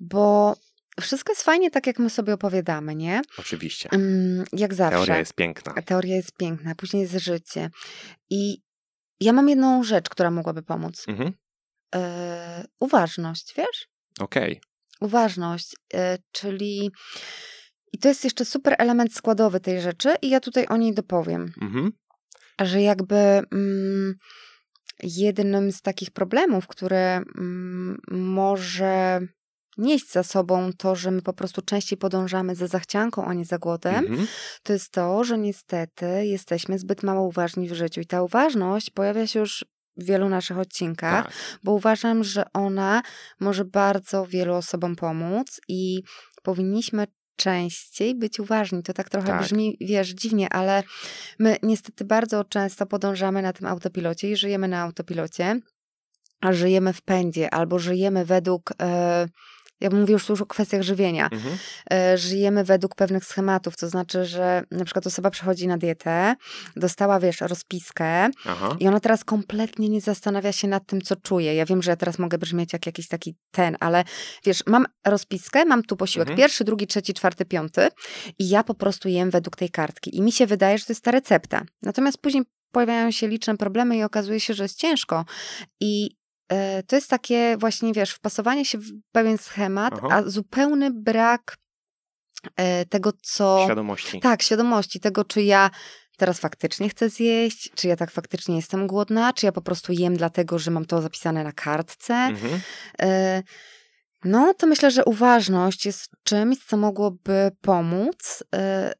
[0.00, 0.54] bo
[1.00, 3.22] wszystko jest fajnie tak, jak my sobie opowiadamy, nie?
[3.38, 3.88] oczywiście.
[4.52, 4.96] Jak zawsze.
[4.96, 5.82] Teoria jest piękna.
[5.82, 7.70] Teoria jest piękna, później jest życie.
[8.30, 8.62] I
[9.20, 11.04] ja mam jedną rzecz, która mogłaby pomóc.
[11.08, 11.32] Mhm.
[11.94, 13.88] E, uważność, wiesz?
[14.20, 14.60] Okej.
[15.00, 16.90] Uważność, e, czyli...
[17.92, 21.52] I to jest jeszcze super element składowy tej rzeczy i ja tutaj o niej dopowiem.
[21.62, 21.92] Mhm.
[22.60, 23.16] że jakby
[23.52, 24.14] mm,
[25.02, 29.20] jednym z takich problemów, które mm, może
[29.78, 33.58] nieść za sobą to, że my po prostu częściej podążamy za zachcianką, a nie za
[33.58, 34.26] głodem, Mhm.
[34.62, 38.00] to jest to, że niestety jesteśmy zbyt mało uważni w życiu.
[38.00, 39.64] I ta uważność pojawia się już
[39.96, 41.34] w wielu naszych odcinkach, Tak.
[41.64, 43.02] bo uważam, że ona
[43.40, 46.02] może bardzo wielu osobom pomóc i
[46.42, 47.06] powinniśmy
[47.38, 48.82] częściej być uważni.
[48.82, 49.42] To tak trochę Tak.
[49.42, 50.82] brzmi, wiesz, dziwnie, ale
[51.38, 55.60] my niestety bardzo często podążamy na tym autopilocie i żyjemy na autopilocie,
[56.40, 58.72] a żyjemy w pędzie albo żyjemy według.
[58.82, 59.28] E,
[59.80, 61.28] ja bym mówił już tu o kwestiach żywienia.
[61.32, 61.58] Mhm.
[61.92, 66.34] E, żyjemy według pewnych schematów, to znaczy, że na przykład osoba przechodzi na dietę,
[66.76, 68.76] dostała, wiesz, rozpiskę, Aha.
[68.80, 71.54] i ona teraz kompletnie nie zastanawia się nad tym, co czuje.
[71.54, 74.04] Ja wiem, że ja teraz mogę brzmieć jak jakiś taki ten, ale
[74.44, 76.36] wiesz, mam rozpiskę, mam tu posiłek Mhm.
[76.36, 77.88] pierwszy, drugi, trzeci, czwarty, piąty
[78.38, 80.16] i ja po prostu jem według tej kartki.
[80.16, 81.62] I mi się wydaje, że to jest ta recepta.
[81.82, 85.24] Natomiast później pojawiają się liczne problemy i okazuje się, że jest ciężko.
[85.80, 86.17] I
[86.86, 90.08] to jest takie właśnie, wiesz, wpasowanie się w pewien schemat, Aha.
[90.10, 91.56] a zupełny brak
[92.56, 93.60] e, tego, co...
[93.64, 94.20] Świadomości.
[94.20, 95.70] Tak, świadomości tego, czy ja
[96.16, 100.16] teraz faktycznie chcę zjeść, czy ja tak faktycznie jestem głodna, czy ja po prostu jem
[100.16, 102.14] dlatego, że mam to zapisane na kartce.
[102.14, 102.60] Mhm.
[103.02, 103.42] E,
[104.24, 108.92] No, to myślę, że uważność jest czymś, co mogłoby pomóc e,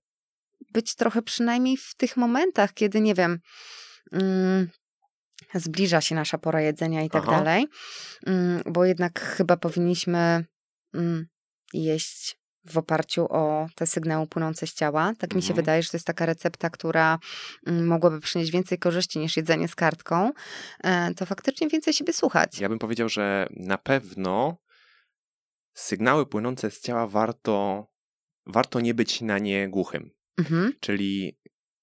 [0.73, 3.39] być trochę przynajmniej w tych momentach, kiedy, nie wiem,
[4.13, 4.69] mm,
[5.55, 7.33] zbliża się nasza pora jedzenia i tak Aha.
[7.33, 7.67] dalej,
[8.27, 10.45] Mm, bo jednak chyba powinniśmy
[10.95, 11.27] mm,
[11.73, 15.13] jeść w oparciu o te sygnały płynące z ciała.
[15.19, 15.57] Tak mi się Mhm.
[15.57, 17.19] wydaje, że to jest taka recepta, która
[17.67, 20.33] mm, mogłaby przynieść więcej korzyści niż jedzenie z kartką.
[20.85, 22.59] E, To faktycznie więcej siebie słuchać.
[22.61, 24.57] Ja bym powiedział, że na pewno
[25.75, 27.87] sygnały płynące z ciała warto,
[28.47, 30.11] warto nie być na nie głuchym.
[30.39, 30.73] Mhm.
[30.81, 31.38] Czyli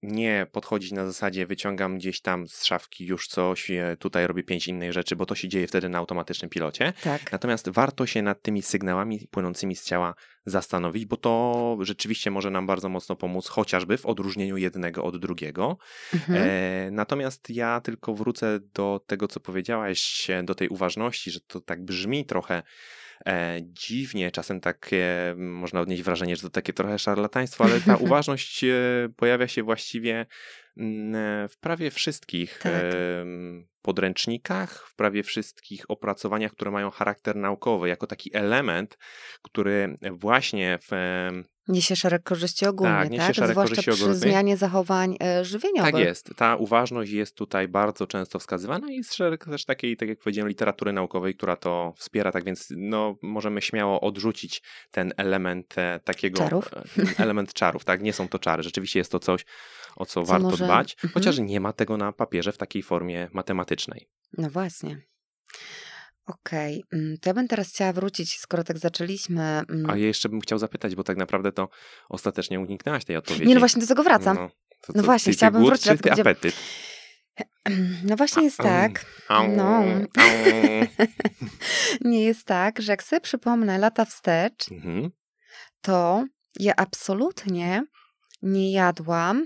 [0.06, 4.68] nie podchodzić na zasadzie wyciągam gdzieś tam z szafki już coś, e, tutaj robię pięć
[4.68, 6.94] innych rzeczy, bo to się dzieje wtedy na automatycznym pilocie.
[7.04, 7.32] Tak.
[7.32, 10.16] Natomiast warto się nad tymi sygnałami płynącymi z ciała
[10.46, 15.78] zastanowić, bo to rzeczywiście może nam bardzo mocno pomóc, chociażby w odróżnieniu jednego od drugiego.
[16.14, 16.50] Mhm.
[16.50, 21.62] E, natomiast ja tylko wrócę do tego, co powiedziałaś, e, do tej uważności, że to
[21.62, 22.64] tak brzmi trochę
[23.62, 28.64] dziwnie, czasem tak e, można odnieść wrażenie, że to takie trochę szarlataństwo, ale ta uważność
[28.64, 28.74] e,
[29.16, 30.26] pojawia się właściwie
[30.78, 32.72] mm, e, w prawie wszystkich Tak.
[33.86, 38.98] Podręcznikach, w prawie wszystkich opracowaniach, które mają charakter naukowy, jako taki element,
[39.42, 40.92] który właśnie w,
[41.68, 43.36] Niesie szereg korzyści ogólnie, Tak, tak?
[43.36, 44.18] Zwłaszcza korzyści przy ogólnych.
[44.18, 45.92] zmianie zachowań e, żywieniowych.
[45.92, 46.30] Tak jest.
[46.36, 50.50] Ta uważność jest tutaj bardzo często wskazywana i jest szereg też takiej, tak jak powiedziałem,
[50.50, 56.38] literatury naukowej, która to wspiera, tak więc no, możemy śmiało odrzucić ten element e, takiego...
[56.38, 56.72] Czarów?
[56.74, 58.02] e, element czarów, tak?
[58.02, 58.64] Nie są to czary.
[58.64, 59.46] Rzeczywiście jest to coś,
[59.96, 61.14] o co, Co warto może- dbać, Mhm.
[61.14, 64.08] chociaż nie ma tego na papierze w takiej formie matematycznej.
[64.38, 65.02] No właśnie.
[66.26, 69.42] Okej, mm, to ja bym teraz chciała wrócić, skoro tak zaczęliśmy.
[69.70, 71.70] mm, A ja jeszcze bym chciał zapytać, bo tak naprawdę to
[72.10, 73.46] ostatecznie uniknęłaś tej odpowiedzi.
[73.48, 74.36] Nie, no właśnie do tego wracam.
[74.38, 74.50] No,
[74.82, 76.56] to No co, właśnie, ty, chciałabym wrócić, czy ty będzie- apetyt?
[78.10, 79.84] No właśnie jest tak, No.
[82.02, 85.12] nie jest tak, że jak sobie przypomnę lata wstecz, Mhm.
[85.82, 86.26] to
[86.60, 87.84] ja absolutnie
[88.42, 89.46] nie jadłam.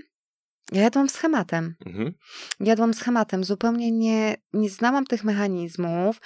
[0.72, 1.74] Ja jadłam schematem.
[1.86, 2.14] Mhm.
[2.60, 6.20] Jadłam schematem, zupełnie nie, nie znałam tych mechanizmów,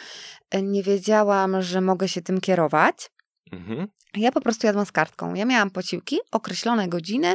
[0.51, 3.11] e, nie wiedziałam, że mogę się tym kierować.
[3.53, 3.89] Mhm.
[4.15, 5.35] Ja po prostu jadłam z kartką.
[5.35, 7.35] Ja miałam posiłki, określone godziny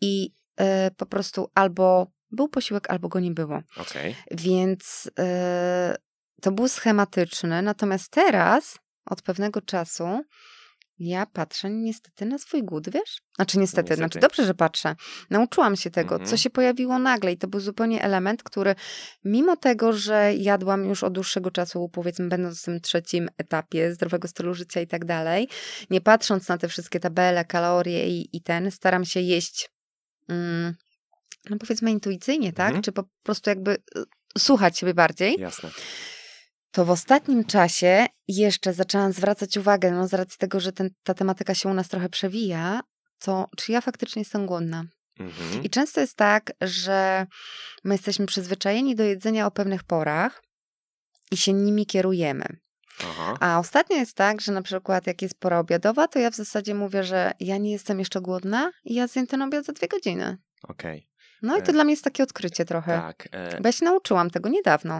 [0.00, 3.62] i e, po prostu albo był posiłek, albo go nie było.
[3.76, 4.16] Okej.
[4.30, 5.96] Więc e,
[6.42, 7.62] to był schematyczny.
[7.62, 10.24] Natomiast teraz, od pewnego czasu,
[11.00, 13.22] ja patrzę niestety na swój głód, wiesz?
[13.36, 13.96] Znaczy niestety, Niestety.
[13.96, 14.96] znaczy dobrze, że patrzę.
[15.30, 16.30] Nauczyłam się tego, Mhm.
[16.30, 18.74] co się pojawiło nagle i to był zupełnie element, który
[19.24, 24.28] mimo tego, że jadłam już od dłuższego czasu, powiedzmy będąc w tym trzecim etapie zdrowego
[24.28, 25.48] stylu życia i tak dalej,
[25.90, 29.70] nie patrząc na te wszystkie tabele, kalorie i, i ten, staram się jeść
[30.28, 30.74] mm,
[31.50, 32.66] no powiedzmy intuicyjnie, tak?
[32.66, 32.82] Mhm.
[32.82, 33.78] Czy po prostu jakby y,
[34.38, 35.70] słuchać siebie bardziej Jasne.
[36.70, 41.14] To w ostatnim czasie jeszcze zaczęłam zwracać uwagę, no z racji tego, że ten, ta
[41.14, 42.80] tematyka się u nas trochę przewija,
[43.18, 44.84] to czy ja faktycznie jestem głodna.
[45.20, 45.62] Mhm.
[45.64, 47.26] I często jest tak, że
[47.84, 50.42] my jesteśmy przyzwyczajeni do jedzenia o pewnych porach
[51.30, 52.44] i się nimi kierujemy.
[53.02, 53.36] Aha.
[53.40, 56.74] A ostatnio jest tak, że na przykład jak jest pora obiadowa, to ja w zasadzie
[56.74, 60.36] mówię, że ja nie jestem jeszcze głodna i ja zjem ten obiad za dwie godziny.
[60.62, 61.08] Okej.
[61.42, 62.92] No i to E, dla mnie jest takie odkrycie trochę.
[62.92, 63.28] Tak.
[63.32, 64.98] E, Bo ja się nauczyłam tego niedawno.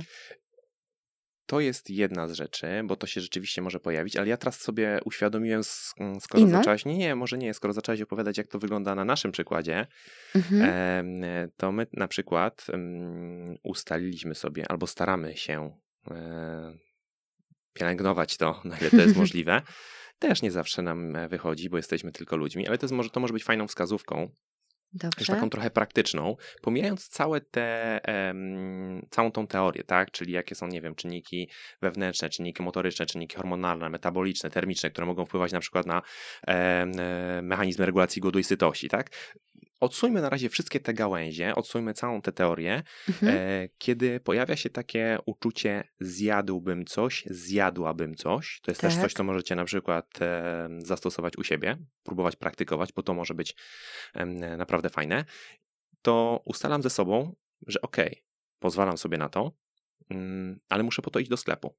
[1.51, 5.01] To jest jedna z rzeczy, bo to się rzeczywiście może pojawić, ale ja teraz sobie
[5.05, 6.59] uświadomiłem, sk- m, skoro Inną?
[6.59, 9.87] zaczęłaś, nie, nie, może nie, skoro zaczęłaś opowiadać, jak to wygląda na naszym przykładzie,
[10.35, 11.51] Mhm.
[11.57, 12.67] to my na przykład
[13.63, 15.77] ustaliliśmy sobie, albo staramy się
[16.11, 16.73] e,
[17.73, 19.63] pielęgnować to, na ile to jest możliwe.
[20.19, 23.33] Też nie zawsze nam e, wychodzi, bo jesteśmy tylko ludźmi, ale to, jest, to może
[23.33, 24.31] być fajną wskazówką,
[24.93, 25.35] Dobrze.
[25.35, 30.11] taką trochę praktyczną, pomijając całe te, em, całą tą teorię, tak?
[30.11, 31.49] Czyli jakie są, nie wiem, czynniki
[31.83, 36.03] wewnętrzne, czynniki motoryczne, czynniki hormonalne, metaboliczne, termiczne, które mogą wpływać na przykład na
[37.43, 39.11] mechanizmy regulacji głodu i sytości, tak?
[39.81, 43.37] Odsuńmy na razie wszystkie te gałęzie, odsuńmy całą tę teorię, Mhm.
[43.37, 49.03] e, kiedy pojawia się takie uczucie zjadłbym coś, zjadłabym coś, to jest też Tak.
[49.03, 53.55] coś, co możecie na przykład e, zastosować u siebie, próbować praktykować, bo to może być
[54.15, 55.25] em, naprawdę fajne,
[56.03, 57.35] to ustalam ze sobą,
[57.67, 58.25] że okej,
[58.59, 59.53] pozwalam sobie na to,
[60.11, 61.77] mm, ale muszę po to iść do sklepu.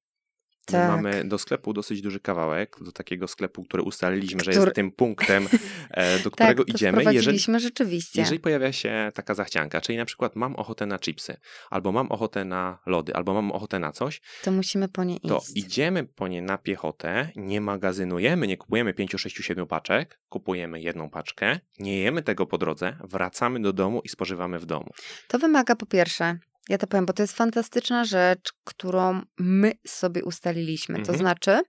[0.66, 0.90] Tak.
[0.96, 4.92] Mamy do sklepu dosyć duży kawałek, do takiego sklepu, który ustaliliśmy, że Który- jest tym
[4.92, 5.48] punktem,
[5.92, 7.04] e, do Tak, którego to idziemy.
[7.14, 8.22] Jeżeli, rzeczywiście.
[8.22, 11.38] jeżeli pojawia się taka zachcianka, czyli na przykład mam ochotę na chipsy,
[11.70, 15.38] albo mam ochotę na lody, albo mam ochotę na coś, To musimy po nie to
[15.38, 15.52] iść.
[15.56, 21.10] idziemy po nie na piechotę, nie magazynujemy, nie kupujemy 5, 6, 7 paczek, kupujemy jedną
[21.10, 24.90] paczkę, nie jemy tego po drodze, wracamy do domu i spożywamy w domu.
[25.28, 30.24] To wymaga po pierwsze, ja to powiem, bo to jest fantastyczna rzecz, którą my sobie
[30.24, 30.96] ustaliliśmy.
[30.96, 31.18] To Mhm.
[31.18, 31.62] znaczy,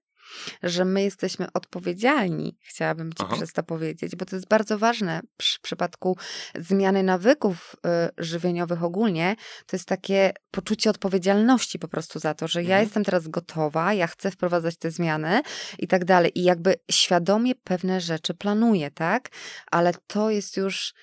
[0.62, 3.36] że my jesteśmy odpowiedzialni, chciałabym ci Aha.
[3.36, 6.16] przez to powiedzieć, bo to jest bardzo ważne przy przypadku
[6.58, 7.76] zmiany nawyków
[8.18, 9.36] y, żywieniowych ogólnie.
[9.66, 12.84] To jest takie poczucie odpowiedzialności po prostu za to, że ja Mhm.
[12.84, 15.40] jestem teraz gotowa, ja chcę wprowadzać te zmiany
[15.78, 16.38] i tak dalej.
[16.38, 19.28] I jakby świadomie pewne rzeczy planuję, tak?
[19.70, 20.94] Ale to jest już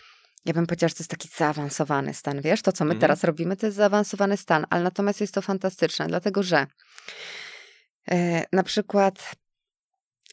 [0.45, 2.61] ja bym powiedziała, że to jest taki zaawansowany stan, wiesz?
[2.61, 3.01] To, co my Mhm.
[3.01, 6.67] teraz robimy, to jest zaawansowany stan, ale natomiast jest to fantastyczne, dlatego że
[8.11, 9.35] e, na przykład,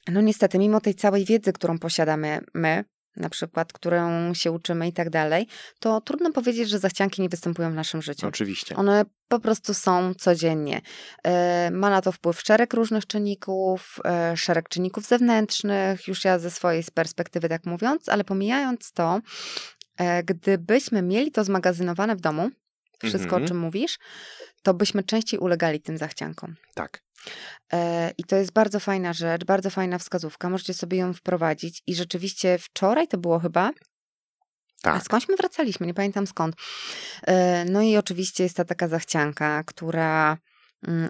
[0.08, 2.84] no niestety, mimo tej całej wiedzy, którą posiadamy my,
[3.16, 5.46] na przykład, którą się uczymy i tak dalej,
[5.80, 8.26] to trudno powiedzieć, że zachcianki nie występują w naszym życiu.
[8.26, 8.76] Oczywiście.
[8.76, 10.80] One po prostu są codziennie.
[11.24, 16.50] E, ma na to wpływ szereg różnych czynników, e, szereg czynników zewnętrznych, już ja ze
[16.50, 19.20] swojej perspektywy tak mówiąc, ale pomijając to,
[20.24, 22.50] gdybyśmy mieli to zmagazynowane w domu,
[23.04, 23.44] wszystko Mhm.
[23.44, 23.98] o czym mówisz,
[24.62, 26.56] to byśmy częściej ulegali tym zachciankom.
[26.74, 27.02] Tak.
[27.72, 30.50] E, I to jest bardzo fajna rzecz, bardzo fajna wskazówka.
[30.50, 31.82] Możecie sobie ją wprowadzić.
[31.86, 33.70] I rzeczywiście wczoraj to było chyba.
[34.82, 35.02] A Tak.
[35.02, 35.86] skądśmy wracaliśmy?
[35.86, 36.56] Nie pamiętam skąd.
[37.26, 40.38] E, No i oczywiście jest ta taka zachcianka, która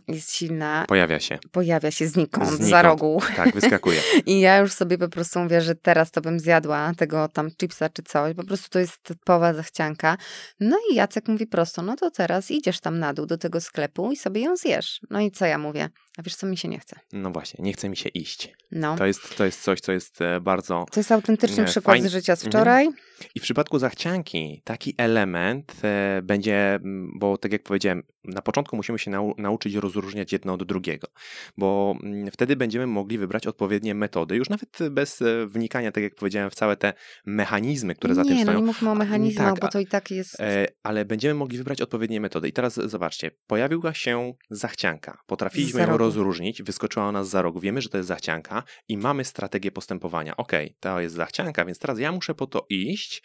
[0.09, 1.39] jest silna, Pojawia się.
[1.53, 2.83] pojawia się znikąd, za Znikąd.
[2.85, 3.21] rogu.
[3.37, 4.01] Tak, wyskakuje.
[4.27, 7.89] I ja już sobie po prostu mówię, że teraz to bym zjadła tego tam chipsa
[7.89, 8.35] czy coś.
[8.37, 10.17] Po prostu to jest typowa zachcianka.
[10.61, 14.13] No i Jacek mówi prosto, no to teraz idziesz tam na dół do tego sklepu
[14.13, 15.01] i sobie ją zjesz.
[15.11, 15.89] No i co ja mówię?
[16.19, 16.97] A wiesz co, mi się nie chce.
[17.13, 18.53] No właśnie, nie chce mi się iść.
[18.71, 18.97] No.
[18.97, 22.09] To jest, to jest coś, co jest e, bardzo To jest autentyczny Nie, przykład fajn-
[22.09, 22.51] z życia z Mhm.
[22.53, 22.89] wczoraj.
[23.35, 26.79] I w przypadku zachcianki taki element e, będzie,
[27.19, 31.09] bo tak jak powiedziałem, na początku musimy się nau nauczyć rozróżniać jedno od drugiego,
[31.57, 36.15] bo mm, wtedy będziemy mogli wybrać odpowiednie metody, już nawet bez e, wnikania, tak jak
[36.15, 36.93] powiedziałem, w całe te
[37.27, 38.59] mechanizmy, które za tym nie, no stoją.
[38.59, 40.41] nie mówmy o mechanizmach, tak, bo a- to i tak jest...
[40.41, 42.49] E, ale będziemy mogli wybrać odpowiednie metody.
[42.49, 45.19] I teraz zobaczcie, pojawiła się zachcianka.
[45.27, 47.61] Potrafiliśmy ją rozróżnić, wyskoczyła ona z za rogu.
[47.61, 50.37] Wiemy, że to jest zachcianka i mamy strategię postępowania.
[50.37, 53.23] Okej, to jest zachcianka, więc teraz ja muszę po to iść,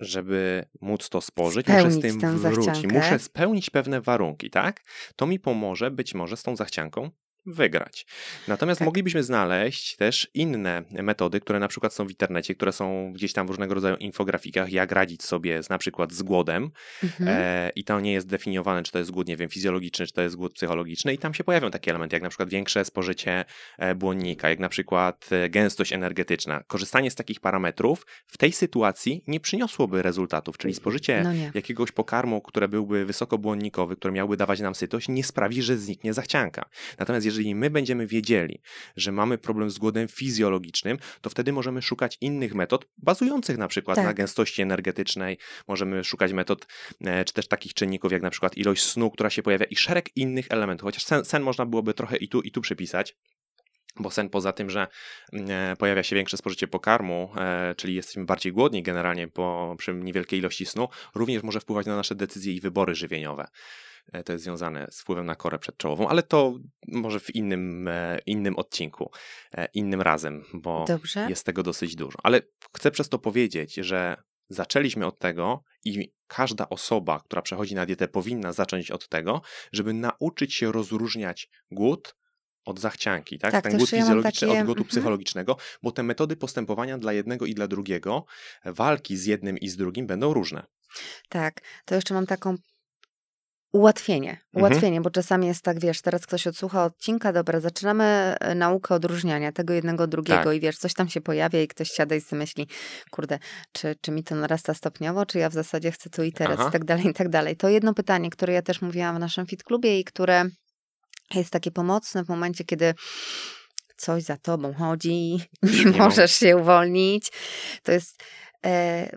[0.00, 4.82] żeby móc to spożyć, muszę z Spełnić tym wrócić, muszę spełnić pewne warunki, tak?
[5.16, 7.10] To mi pomoże być może z tą zachcianką
[7.46, 8.06] wygrać.
[8.48, 8.86] Natomiast Tak.
[8.86, 13.46] moglibyśmy znaleźć też inne metody, które na przykład są w internecie, które są gdzieś tam
[13.46, 16.70] w różnego rodzaju infografikach, jak radzić sobie z, na przykład z głodem
[17.02, 17.28] Mhm.
[17.28, 20.22] e, i to nie jest definiowane, czy to jest głód, nie wiem, fizjologiczny, czy to
[20.22, 23.44] jest głód psychologiczny i tam się pojawią takie elementy, jak na przykład większe spożycie
[23.78, 26.62] e, błonnika, jak na przykład e, gęstość energetyczna.
[26.66, 32.40] Korzystanie z takich parametrów w tej sytuacji nie przyniosłoby rezultatów, czyli spożycie No jakiegoś pokarmu,
[32.40, 36.68] które byłby wysokobłonnikowy, które miałby dawać nam sytość, nie sprawi, że zniknie zachcianka.
[36.98, 38.60] Natomiast jeżeli my będziemy wiedzieli,
[38.96, 43.96] że mamy problem z głodem fizjologicznym, to wtedy możemy szukać innych metod, bazujących na przykład
[43.96, 44.04] Tak.
[44.04, 45.38] na gęstości energetycznej,
[45.68, 46.66] możemy szukać metod,
[47.00, 50.16] e, czy też takich czynników, jak na przykład ilość snu, która się pojawia i szereg
[50.16, 53.16] innych elementów, chociaż sen, sen można byłoby trochę i tu, i tu przypisać,
[53.96, 54.86] bo sen poza tym, że
[55.32, 60.38] e, pojawia się większe spożycie pokarmu, e, czyli jesteśmy bardziej głodni generalnie po, przy niewielkiej
[60.38, 63.46] ilości snu, również może wpływać na nasze decyzje i wybory żywieniowe.
[64.12, 68.18] E, To jest związane z wpływem na korę przedczołową, ale to może w innym, e,
[68.26, 69.10] innym odcinku,
[69.52, 71.26] e, innym razem, bo Dobrze.
[71.28, 72.18] jest tego dosyć dużo.
[72.22, 72.40] Ale
[72.76, 74.16] chcę przez to powiedzieć, że
[74.48, 79.42] zaczęliśmy od tego i każda osoba, która przechodzi na dietę, powinna zacząć od tego,
[79.72, 82.16] żeby nauczyć się rozróżniać głód
[82.64, 83.52] od zachcianki, tak?
[83.52, 84.88] Tak, Ten głód ja fizjologiczny takie- od głodu mhm.
[84.88, 88.24] psychologicznego, bo te metody postępowania dla jednego i dla drugiego,
[88.64, 90.66] walki z jednym i z drugim będą różne.
[91.28, 92.56] Tak, to jeszcze mam taką
[93.72, 94.42] ułatwienie, Mhm.
[94.54, 98.04] ułatwienie, bo czasami jest tak, wiesz, teraz ktoś odsłucha odcinka, dobra, zaczynamy
[98.40, 100.54] e, naukę odróżniania tego jednego drugiego Tak.
[100.54, 102.68] i wiesz, coś tam się pojawia i ktoś siada i sobie myśli,
[103.10, 103.38] kurde,
[103.72, 106.68] czy, czy mi to narasta stopniowo, czy ja w zasadzie chcę tu i teraz Aha.
[106.68, 107.56] i tak dalej, i tak dalej.
[107.56, 110.44] To jedno pytanie, które ja też mówiłam w naszym fit klubie i które
[111.34, 112.94] jest takie pomocne w momencie, kiedy
[113.96, 117.32] coś za tobą chodzi, nie, Nie możesz się uwolnić,
[117.82, 118.22] to jest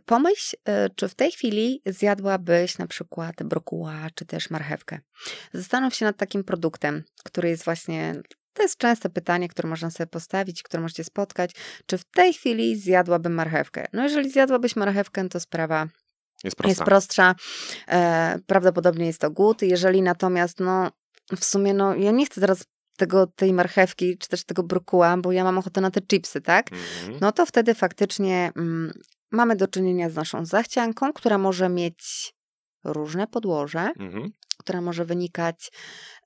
[0.05, 4.99] pomyśl, e, czy w tej chwili zjadłabyś na przykład brokuła, czy też marchewkę.
[5.53, 8.21] Zastanów się nad takim produktem, który jest właśnie.
[8.53, 11.51] To jest częste pytanie, które można sobie postawić, które możecie spotkać.
[11.85, 13.85] Czy w tej chwili zjadłabym marchewkę?
[13.93, 15.87] No, jeżeli zjadłabyś marchewkę, to sprawa
[16.43, 16.69] Jest prosta.
[16.69, 17.35] jest prostsza.
[17.87, 19.61] E, prawdopodobnie jest to głód.
[19.61, 20.91] Jeżeli natomiast, no,
[21.37, 22.65] w sumie, no, ja nie chcę teraz
[22.97, 26.71] tego, tej marchewki, czy też tego brokuła, bo ja mam ochotę na te chipsy, tak?
[26.71, 27.17] Mhm.
[27.21, 28.93] no to wtedy faktycznie mm,
[29.33, 32.33] mamy do czynienia z naszą zachcianką, która może mieć
[32.83, 34.31] różne podłoże, Mhm.
[34.57, 35.71] która może wynikać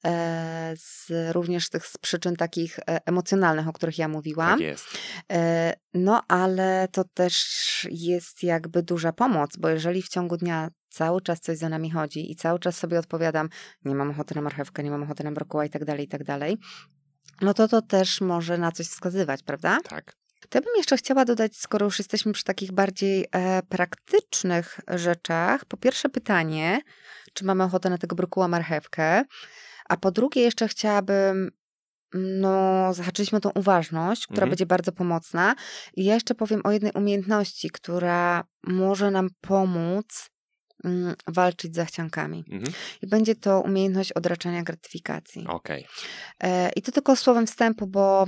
[0.05, 4.49] e, z również tych z przyczyn takich e, emocjonalnych, o których ja mówiłam.
[4.49, 4.85] Tak jest.
[5.31, 11.21] E, no ale to też jest jakby duża pomoc, bo jeżeli w ciągu dnia cały
[11.21, 13.49] czas coś za nami chodzi i cały czas sobie odpowiadam,
[13.85, 16.23] nie mam ochoty na marchewkę, nie mam ochoty na brokuła i tak dalej, i tak
[16.23, 16.57] dalej,
[17.41, 19.77] no to to też może na coś wskazywać, prawda?
[19.89, 20.15] Tak.
[20.49, 25.65] To ja bym jeszcze chciała dodać, skoro już jesteśmy przy takich bardziej e, praktycznych rzeczach.
[25.65, 26.81] Po pierwsze pytanie,
[27.33, 29.23] czy mamy ochotę na tego brokuła marchewkę,
[29.89, 31.51] a po drugie jeszcze chciałabym,
[32.13, 34.49] no zahaczyliśmy tą uważność, która Mhm.
[34.49, 35.55] będzie bardzo pomocna
[35.93, 40.29] i ja jeszcze powiem o jednej umiejętności, która może nam pomóc
[40.83, 42.43] mm, walczyć z zachciankami.
[42.51, 42.73] Mhm.
[43.01, 45.47] I będzie to umiejętność odraczania gratyfikacji.
[45.47, 45.87] Okej.
[46.43, 48.27] E, I to tylko słowem wstępu, bo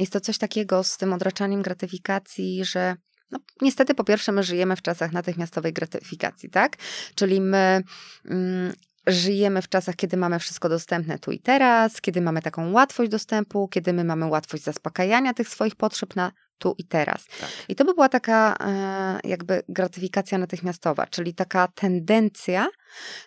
[0.00, 2.96] jest to coś takiego z tym odraczaniem gratyfikacji, że
[3.30, 6.76] no, niestety po pierwsze my żyjemy w czasach natychmiastowej gratyfikacji, tak?
[7.14, 7.82] Czyli my
[8.24, 8.72] mm,
[9.06, 13.68] żyjemy w czasach, kiedy mamy wszystko dostępne tu i teraz, kiedy mamy taką łatwość dostępu,
[13.68, 17.26] kiedy my mamy łatwość zaspokajania tych swoich potrzeb na tu i teraz.
[17.40, 17.50] Tak.
[17.68, 22.68] I to by była taka e, jakby gratyfikacja natychmiastowa, czyli taka tendencja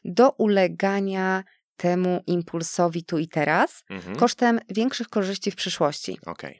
[0.06, 1.43] do ulegania
[1.77, 4.15] temu impulsowi tu i teraz, Mhm.
[4.15, 6.19] kosztem większych korzyści w przyszłości.
[6.25, 6.59] Okej.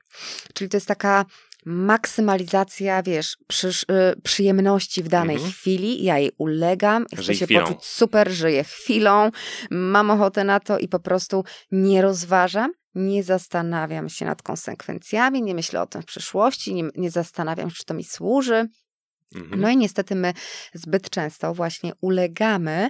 [0.53, 1.25] Czyli to jest taka
[1.65, 5.53] maksymalizacja, wiesz, przysz, y, przyjemności w danej Mhm.
[5.53, 6.03] chwili.
[6.03, 7.62] Ja jej ulegam, chcę Żyj się chwilą.
[7.62, 9.32] poczuć super, żyję chwilą,
[9.71, 15.56] mam ochotę na to i po prostu nie rozważam, nie zastanawiam się nad konsekwencjami, nie
[15.56, 18.67] myślę o tym w przyszłości, nie, nie zastanawiam się, czy to mi służy.
[19.36, 19.62] Mhm.
[19.62, 20.34] No i niestety my
[20.73, 22.89] zbyt często właśnie ulegamy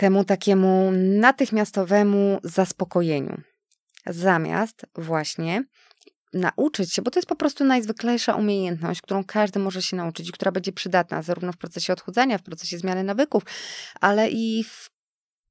[0.00, 3.40] temu takiemu natychmiastowemu zaspokojeniu.
[4.06, 5.64] Zamiast właśnie
[6.32, 10.32] nauczyć się, bo to jest po prostu najzwyklejsza umiejętność, którą każdy może się nauczyć i
[10.32, 13.42] która będzie przydatna zarówno w procesie odchudzania, w procesie zmiany nawyków,
[14.00, 14.90] ale i w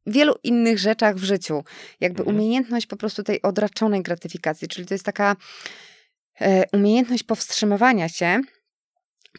[0.08, 1.64] wielu innych rzeczach w życiu.
[2.00, 2.38] Jakby Mhm.
[2.38, 5.36] umiejętność po prostu tej odraczonej gratyfikacji, czyli to jest taka
[6.42, 8.42] e, umiejętność powstrzymywania się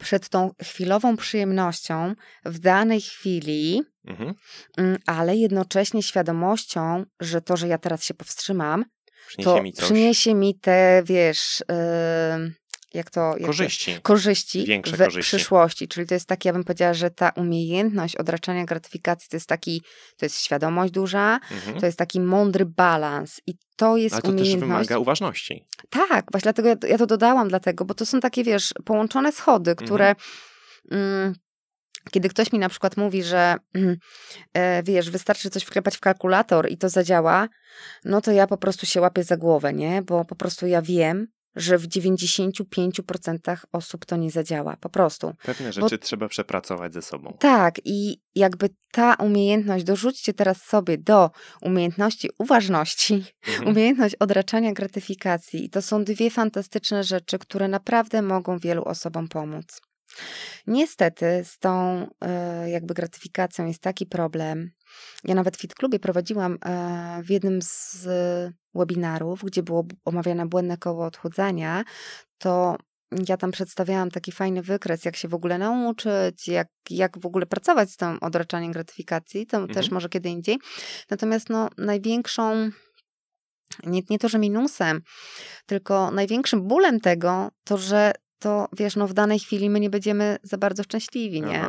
[0.00, 4.34] przed tą chwilową przyjemnością w danej chwili, Mhm.
[4.78, 8.84] mm, ale jednocześnie świadomością, że to, że ja teraz się powstrzymam,
[9.26, 9.84] Przyniesie to mi coś.
[9.84, 11.64] przyniesie mi te, wiesz,
[12.34, 12.54] ym,
[12.94, 13.34] jak to...
[13.36, 13.94] Jak Korzyści.
[13.94, 15.36] To, korzyści Większe w korzyści.
[15.36, 15.88] przyszłości.
[15.88, 19.82] Czyli to jest taki, ja bym powiedziała, że ta umiejętność odraczania gratyfikacji to jest taki,
[20.16, 21.80] to jest świadomość duża, Mhm.
[21.80, 24.68] to jest taki mądry balans i to jest Ale to też umiejętność...
[24.88, 25.64] wymaga uważności.
[25.90, 29.74] Tak, właśnie dlatego ja, ja to dodałam, dlatego, bo to są takie, wiesz, połączone schody,
[29.74, 30.14] które.
[30.90, 31.34] Mm,
[32.10, 33.96] kiedy ktoś mi na przykład mówi, że mm,
[34.54, 37.48] e, wiesz, wystarczy coś wklepać w kalkulator i to zadziała,
[38.04, 40.02] no to ja po prostu się łapię za głowę, nie?
[40.02, 44.76] Bo po prostu ja wiem, że w 95% osób to nie zadziała.
[44.76, 45.32] Po prostu.
[45.42, 47.36] Pewne rzeczy trzeba przepracować ze sobą.
[47.40, 51.30] Tak, i jakby ta umiejętność, dorzućcie teraz sobie do
[51.62, 53.68] umiejętności uważności, Mhm.
[53.68, 55.64] umiejętność odraczania gratyfikacji.
[55.64, 59.80] I to są dwie fantastyczne rzeczy, które naprawdę mogą wielu osobom pomóc.
[60.66, 64.70] Niestety z tą e, jakby gratyfikacją jest taki problem.
[65.24, 68.08] Ja nawet w Fit Klubie prowadziłam e, w jednym z
[68.74, 71.84] webinarów, gdzie było omawiane błędne koło odchudzania,
[72.38, 72.76] to
[73.28, 77.46] ja tam przedstawiałam taki fajny wykres, jak się w ogóle nauczyć, jak, jak w ogóle
[77.46, 79.74] pracować z tym odraczaniem gratyfikacji, to Mhm.
[79.74, 80.58] też może kiedy indziej.
[81.10, 82.70] Natomiast no, największą
[83.86, 85.02] nie, nie to, że minusem,
[85.66, 90.36] tylko największym bólem tego, to że to wiesz, no w danej chwili my nie będziemy
[90.42, 91.64] za bardzo szczęśliwi, nie?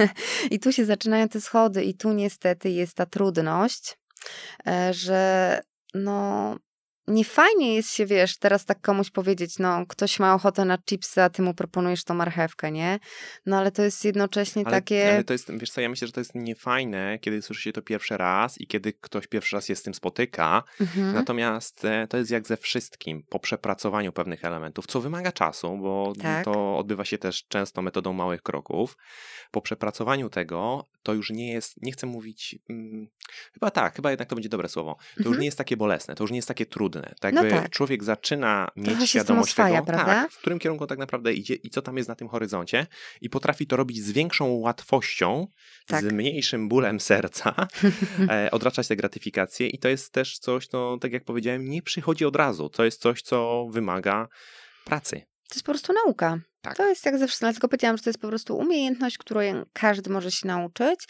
[0.54, 3.98] I tu się zaczynają te schody, i tu niestety jest ta trudność,
[4.66, 5.60] e, że
[6.04, 6.58] no.
[7.08, 11.22] Nie fajnie jest się, wiesz, teraz tak komuś powiedzieć, no, ktoś ma ochotę na chipsy,
[11.22, 12.98] a ty mu proponujesz tą marchewkę, nie?
[13.46, 15.14] No, ale to jest jednocześnie Ale, takie...
[15.14, 17.82] ale to jest, wiesz co, ja myślę, że to jest niefajne, kiedy słyszy się to
[17.82, 20.62] pierwszy raz i kiedy ktoś pierwszy raz się z tym spotyka.
[20.80, 21.14] Mhm.
[21.14, 26.12] Natomiast e, to jest jak ze wszystkim, po przepracowaniu pewnych elementów, co wymaga czasu, bo
[26.22, 26.44] Tak.
[26.44, 28.96] to odbywa się też często metodą małych kroków.
[29.50, 33.08] Po przepracowaniu tego, to już nie jest, nie chcę mówić, mm,
[33.54, 35.40] chyba tak, chyba jednak to będzie dobre słowo, to już Mhm.
[35.40, 36.95] nie jest takie bolesne, to już nie jest takie trudne.
[37.20, 37.70] Tak No tak.
[37.70, 41.70] człowiek zaczyna mieć Trochę świadomość oswaja, tego, tak, w którym kierunku tak naprawdę idzie i
[41.70, 42.86] co tam jest na tym horyzoncie
[43.20, 45.46] i potrafi to robić z większą łatwością,
[45.86, 46.04] Tak.
[46.04, 47.54] z mniejszym bólem serca,
[48.30, 52.24] e, odraczać te gratyfikacje i to jest też coś, no tak jak powiedziałem, nie przychodzi
[52.24, 52.68] od razu.
[52.68, 54.28] To jest coś, co wymaga
[54.84, 55.20] pracy.
[55.48, 56.38] To jest po prostu nauka.
[56.68, 56.76] Tak.
[56.76, 60.10] To jest jak ze wszystkim, dlatego powiedziałam, że to jest po prostu umiejętność, której każdy
[60.10, 61.00] może się nauczyć,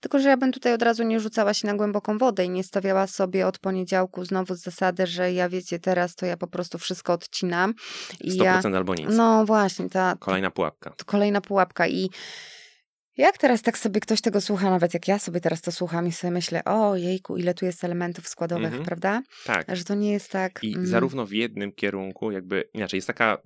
[0.00, 2.64] tylko że ja bym tutaj od razu nie rzucała się na głęboką wodę i nie
[2.64, 6.78] stawiała sobie od poniedziałku znowu z zasady, że ja wiecie, teraz to ja po prostu
[6.78, 7.74] wszystko odcinam.
[8.20, 9.06] I 100% ja, albo nic.
[9.10, 10.90] no właśnie, ta, Kolejna pułapka.
[10.90, 12.10] to kolejna pułapka i
[13.16, 16.12] jak teraz tak sobie ktoś tego słucha, nawet jak ja sobie teraz to słucham i
[16.12, 18.84] sobie myślę, o jejku, ile tu jest elementów składowych, Mhm.
[18.84, 19.22] prawda?
[19.46, 19.76] Tak.
[19.76, 20.58] Że to nie jest tak...
[20.62, 23.38] I mm, zarówno w jednym kierunku, jakby inaczej, jest taka.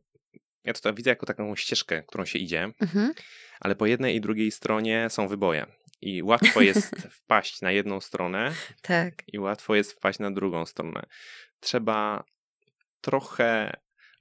[0.65, 3.13] Ja to widzę jako taką ścieżkę, którą się idzie, Mhm.
[3.61, 5.67] ale po jednej i drugiej stronie są wyboje.
[6.01, 6.91] I łatwo jest
[7.23, 9.15] wpaść na jedną stronę, Tak.
[9.27, 11.03] i łatwo jest wpaść na drugą stronę.
[11.61, 12.25] Trzeba
[13.01, 13.73] trochę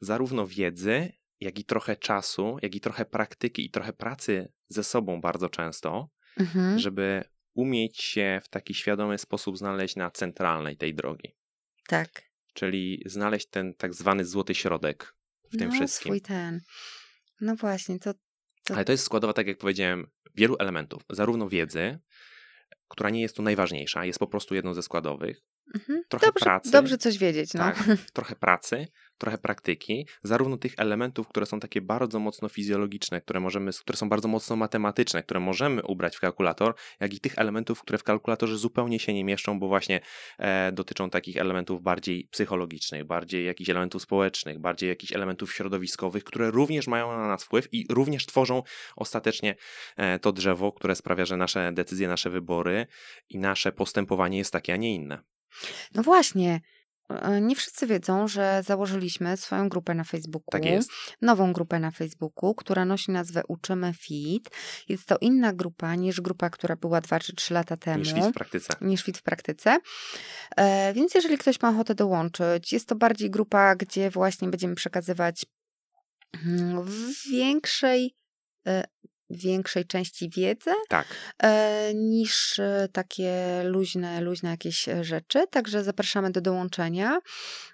[0.01, 5.21] zarówno wiedzy, jak i trochę czasu, jak i trochę praktyki i trochę pracy ze sobą
[5.21, 6.79] bardzo często, Mhm.
[6.79, 7.23] żeby
[7.53, 11.35] umieć się w taki świadomy sposób znaleźć na centralnej tej drogi.
[11.87, 12.09] Tak.
[12.53, 15.15] Czyli znaleźć ten tak zwany złoty środek
[15.51, 16.09] w tym no, wszystkim.
[16.09, 16.61] swój ten.
[17.41, 18.13] No właśnie, to
[18.63, 21.01] to- Ale to jest składowa, tak jak powiedziałem, wielu elementów.
[21.09, 21.99] Zarówno wiedzy,
[22.87, 25.41] która nie jest tu najważniejsza, jest po prostu jedną ze składowych,
[25.75, 26.03] Mhm.
[26.07, 26.71] trochę Dobrze, pracy.
[26.71, 27.59] dobrze coś wiedzieć, no.
[27.59, 33.39] Tak, trochę pracy, trochę praktyki, zarówno tych elementów, które są takie bardzo mocno fizjologiczne, które
[33.39, 37.81] możemy, które są bardzo mocno matematyczne, które możemy ubrać w kalkulator, jak i tych elementów,
[37.81, 40.01] które w kalkulatorze zupełnie się nie mieszczą, bo właśnie
[40.37, 46.51] e, dotyczą takich elementów bardziej psychologicznych, bardziej jakichś elementów społecznych, bardziej jakichś elementów środowiskowych, które
[46.51, 48.63] również mają na nas wpływ i również tworzą
[48.95, 49.55] ostatecznie
[49.97, 52.87] e, to drzewo, które sprawia, że nasze decyzje, nasze wybory
[53.29, 55.23] i nasze postępowanie jest takie, a nie inne.
[55.95, 56.61] No właśnie.
[57.09, 60.51] e, Nie wszyscy wiedzą, że założyliśmy swoją grupę na Facebooku.
[60.51, 60.89] Tak jest.
[61.21, 64.49] Nową grupę na Facebooku, która nosi nazwę Uczymy Fit.
[64.89, 67.97] Jest to inna grupa niż grupa, która była 2 czy 3 lata temu.
[68.03, 68.73] Niż fit w praktyce.
[68.81, 69.77] niż fit w praktyce.
[70.57, 75.45] E, więc jeżeli ktoś ma ochotę dołączyć, jest to bardziej grupa, gdzie właśnie będziemy przekazywać
[76.45, 78.15] mm, w większej,
[78.67, 78.83] e,
[79.29, 81.07] większej części wiedzę Tak.
[81.43, 85.45] e, niż e, takie luźne, luźne jakieś e, rzeczy.
[85.51, 87.19] Także zapraszamy do dołączenia,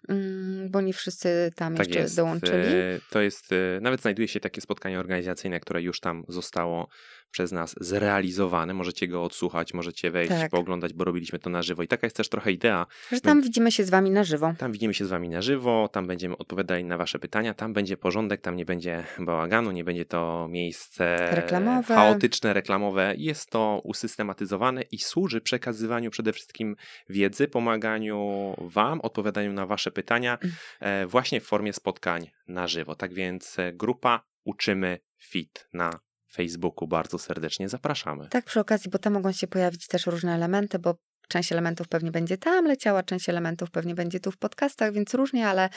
[0.10, 2.16] mm, bo nie wszyscy tam Tak jeszcze jest.
[2.16, 2.64] dołączyli.
[3.10, 3.49] To jest,
[3.82, 6.88] nawet znajduje się takie spotkanie organizacyjne, które już tam zostało
[7.36, 8.73] przez nas zrealizowane.
[8.73, 10.51] Możecie go odsłuchać, możecie wejść, Tak.
[10.51, 11.83] pooglądać, bo robiliśmy to na żywo.
[11.83, 12.86] I taka jest też trochę idea.
[13.11, 14.53] Że tam widzimy się z wami na żywo.
[14.57, 17.97] Tam widzimy się z wami na żywo, tam będziemy odpowiadali na wasze pytania, tam będzie
[17.97, 21.95] porządek, tam nie będzie bałaganu, nie będzie to miejsce Reklamowe.
[21.95, 23.13] chaotyczne, reklamowe.
[23.17, 26.75] Jest to usystematyzowane i służy przekazywaniu przede wszystkim
[27.09, 30.55] wiedzy, pomaganiu wam, odpowiadaniu na wasze pytania Mm.
[30.79, 32.95] e, właśnie w formie spotkań na żywo.
[32.95, 35.99] Tak więc e, grupa Uczymy Fit na
[36.36, 38.27] Facebooku bardzo serdecznie zapraszamy.
[38.29, 40.95] Tak, przy okazji, bo tam mogą się pojawić też różne elementy, bo
[41.27, 45.47] część elementów pewnie będzie tam leciała, część elementów pewnie będzie tu w podcastach, więc różnie,
[45.47, 45.69] ale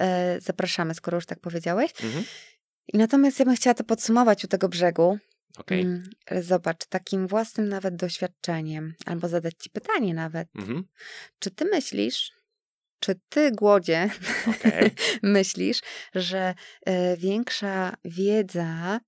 [0.00, 1.90] e, zapraszamy, skoro już tak powiedziałeś.
[2.04, 2.24] Mhm.
[2.92, 5.18] I natomiast ja bym chciała to podsumować u tego brzegu.
[5.58, 5.80] Okej.
[5.80, 6.10] Mm,
[6.42, 10.48] zobacz, takim własnym nawet doświadczeniem, albo zadać ci pytanie nawet.
[10.54, 10.84] Mhm.
[11.38, 12.32] Czy ty myślisz,
[13.00, 14.10] czy ty, głodzie,
[14.46, 14.90] Okej.
[15.22, 15.80] myślisz,
[16.14, 16.54] że
[16.86, 19.00] e, większa wiedza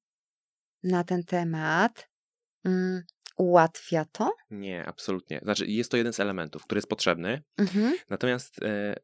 [0.85, 2.09] na ten temat
[2.65, 3.03] mm,
[3.37, 4.33] ułatwia to?
[4.51, 5.41] Nie, absolutnie.
[5.43, 7.95] Znaczy, jest to jeden z elementów, który jest potrzebny, Mhm.
[8.09, 8.95] natomiast e,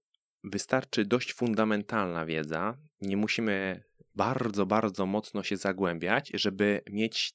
[0.44, 2.76] wystarczy dość fundamentalna wiedza.
[3.00, 3.82] Nie musimy
[4.14, 7.32] bardzo, bardzo mocno się zagłębiać, żeby mieć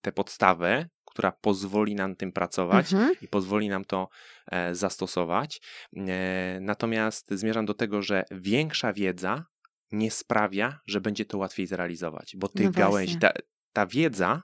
[0.00, 3.14] tę podstawę, która pozwoli nam tym pracować Mhm.
[3.22, 4.08] i pozwoli nam to
[4.46, 5.60] e, zastosować.
[5.96, 9.44] E, natomiast zmierzam do tego, że większa wiedza
[9.92, 13.32] nie sprawia, że będzie to łatwiej zrealizować, bo tych No gałęzi, ta,
[13.76, 14.42] ta wiedza,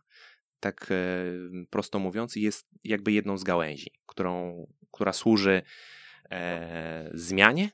[0.60, 5.62] tak e, prosto mówiąc, jest jakby jedną z gałęzi, którą, która służy
[6.30, 7.70] e, zmianie.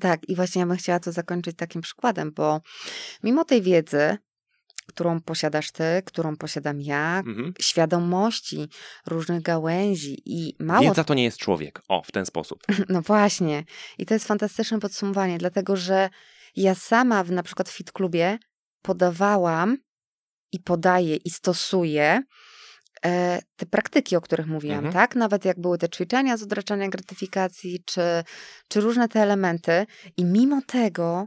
[0.00, 2.60] Tak, i właśnie ja bym chciała to zakończyć takim przykładem, bo
[3.22, 4.16] mimo tej wiedzy,
[4.86, 7.54] którą posiadasz ty, którą posiadam ja, Mhm.
[7.60, 8.68] świadomości
[9.06, 11.82] różnych gałęzi i mało Wiedza to nie jest człowiek.
[11.88, 12.62] O, w ten sposób.
[12.88, 13.64] No właśnie.
[13.98, 16.10] I to jest fantastyczne podsumowanie, dlatego że
[16.56, 18.38] ja sama w na przykład w Fit Klubie
[18.82, 19.78] podawałam
[20.54, 22.22] i podaję i stosuję
[23.04, 24.94] e, te praktyki, o których mówiłam, Mhm.
[24.94, 25.16] tak?
[25.16, 28.00] Nawet jak były te ćwiczenia z odraczania gratyfikacji, czy,
[28.68, 29.86] czy różne te elementy.
[30.16, 31.26] I mimo tego,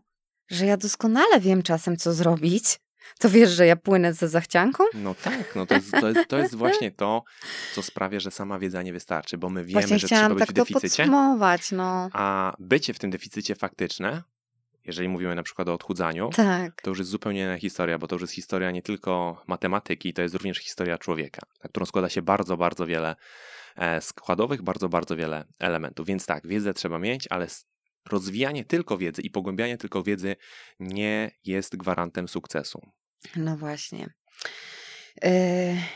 [0.51, 2.79] że ja doskonale wiem czasem, co zrobić,
[3.19, 4.83] to wiesz, że ja płynę za zachcianką?
[4.93, 7.23] No tak, no to jest, to, jest, to jest właśnie to,
[7.75, 10.49] co sprawia, że sama wiedza nie wystarczy, bo my wiemy, Właśnie że trzeba być tak
[10.49, 12.09] w to deficycie, podsumować, no.
[12.13, 14.23] a bycie w tym deficycie faktyczne,
[14.87, 16.81] jeżeli mówimy na przykład o odchudzaniu, Tak.
[16.81, 20.21] to już jest zupełnie inna historia, bo to już jest historia nie tylko matematyki, to
[20.21, 23.15] jest również historia człowieka, na którą składa się bardzo, bardzo wiele
[23.75, 26.07] e, składowych, bardzo, bardzo wiele elementów.
[26.07, 27.47] Więc tak, wiedzę trzeba mieć, ale
[28.09, 30.35] rozwijanie tylko wiedzy i pogłębianie tylko wiedzy
[30.79, 32.81] nie jest gwarantem sukcesu.
[33.35, 34.13] No właśnie.
[35.23, 35.29] Yy,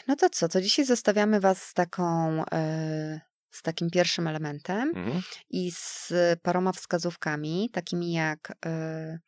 [0.07, 3.19] No to co, to dzisiaj zostawiamy Was z taką, yy,
[3.51, 5.21] z takim pierwszym elementem Mhm.
[5.49, 9.19] i z paroma wskazówkami, takimi jak yy,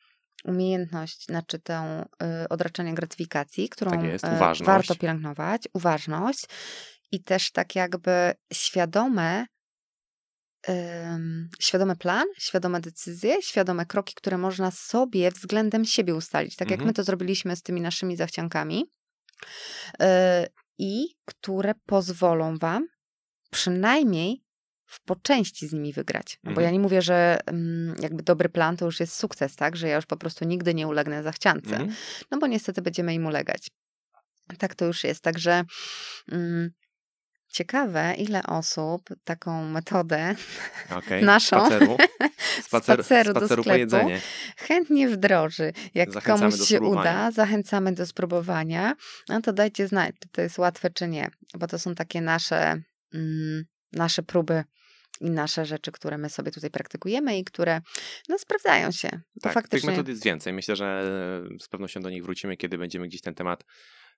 [0.46, 4.68] umiejętność, znaczy tę yy, odraczania gratyfikacji, którą Tak jest, uważność.
[4.68, 6.46] warto pielęgnować, uważność
[7.12, 9.46] i też tak jakby świadome
[11.60, 16.88] świadomy plan, świadome decyzje, świadome kroki, które można sobie względem siebie ustalić, tak jak Mhm.
[16.88, 18.86] my to zrobiliśmy z tymi naszymi zachciankami
[20.00, 20.06] yy,
[20.78, 22.88] i które pozwolą wam
[23.54, 24.44] przynajmniej
[24.86, 26.40] w po części z nimi wygrać.
[26.44, 26.66] No bo Mhm.
[26.66, 29.76] ja nie mówię, że mm, jakby dobry plan to już jest sukces, tak?
[29.76, 31.72] Że ja już po prostu nigdy nie ulegnę zachciance.
[31.72, 31.96] Mhm.
[32.32, 33.68] No bo niestety będziemy im ulegać.
[34.58, 35.22] Tak to już jest.
[35.22, 35.64] Także
[36.32, 36.72] mm,
[37.48, 40.36] ciekawe, ile osób taką metodę
[40.98, 41.24] Okej.
[41.34, 41.60] Naszą.
[41.66, 41.98] Spaceru,
[42.68, 43.80] spacer, Spaceru do spaceru po sklepu.
[43.80, 44.22] jedzenie.
[44.58, 45.74] chętnie wdroży.
[45.94, 48.96] Jak Zachęcamy komuś do się uda, zachęcamy do spróbowania,
[49.30, 51.30] no to dajcie znać, czy to jest łatwe, czy nie.
[51.58, 52.84] Bo to są takie nasze, mm,
[53.92, 54.64] nasze próby
[55.22, 57.82] i nasze rzeczy, które my sobie tutaj praktykujemy i które
[58.30, 59.10] no, sprawdzają się.
[59.36, 59.88] Bo Tak, faktycznie...
[59.88, 60.54] tych metod jest więcej.
[60.54, 61.04] Myślę, że
[61.60, 63.64] z pewnością do nich wrócimy, kiedy będziemy gdzieś ten temat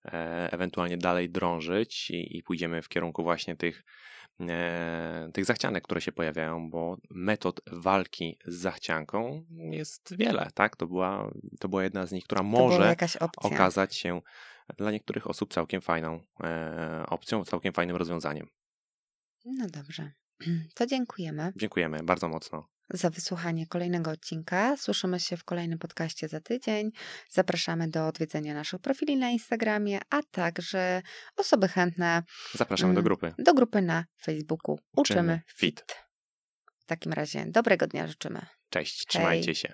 [0.06, 3.84] e, ewentualnie dalej drążyć i, i pójdziemy w kierunku właśnie tych,
[4.42, 10.76] e, tych zachcianek, które się pojawiają, bo metod walki z zachcianką jest wiele, tak?
[10.76, 12.96] To była, to była jedna z nich, która To może
[13.36, 14.22] okazać się
[14.78, 18.48] dla niektórych osób całkiem fajną e, opcją, całkiem fajnym rozwiązaniem.
[19.46, 20.12] No dobrze.
[20.76, 22.68] To dziękujemy Dziękujemy bardzo mocno.
[22.90, 24.78] za wysłuchanie kolejnego odcinka.
[24.78, 26.92] Słyszymy się w kolejnym podcaście za tydzień.
[27.30, 31.02] Zapraszamy do odwiedzenia naszych profili na Instagramie, a także
[31.38, 32.24] osoby chętne
[32.54, 33.04] Zapraszamy do Mm.
[33.04, 33.34] grupy.
[33.38, 35.86] do grupy na Facebooku Uczymy Fit.
[36.80, 38.46] W takim razie dobrego dnia życzymy.
[38.70, 39.06] Cześć, Hej.
[39.08, 39.74] trzymajcie się.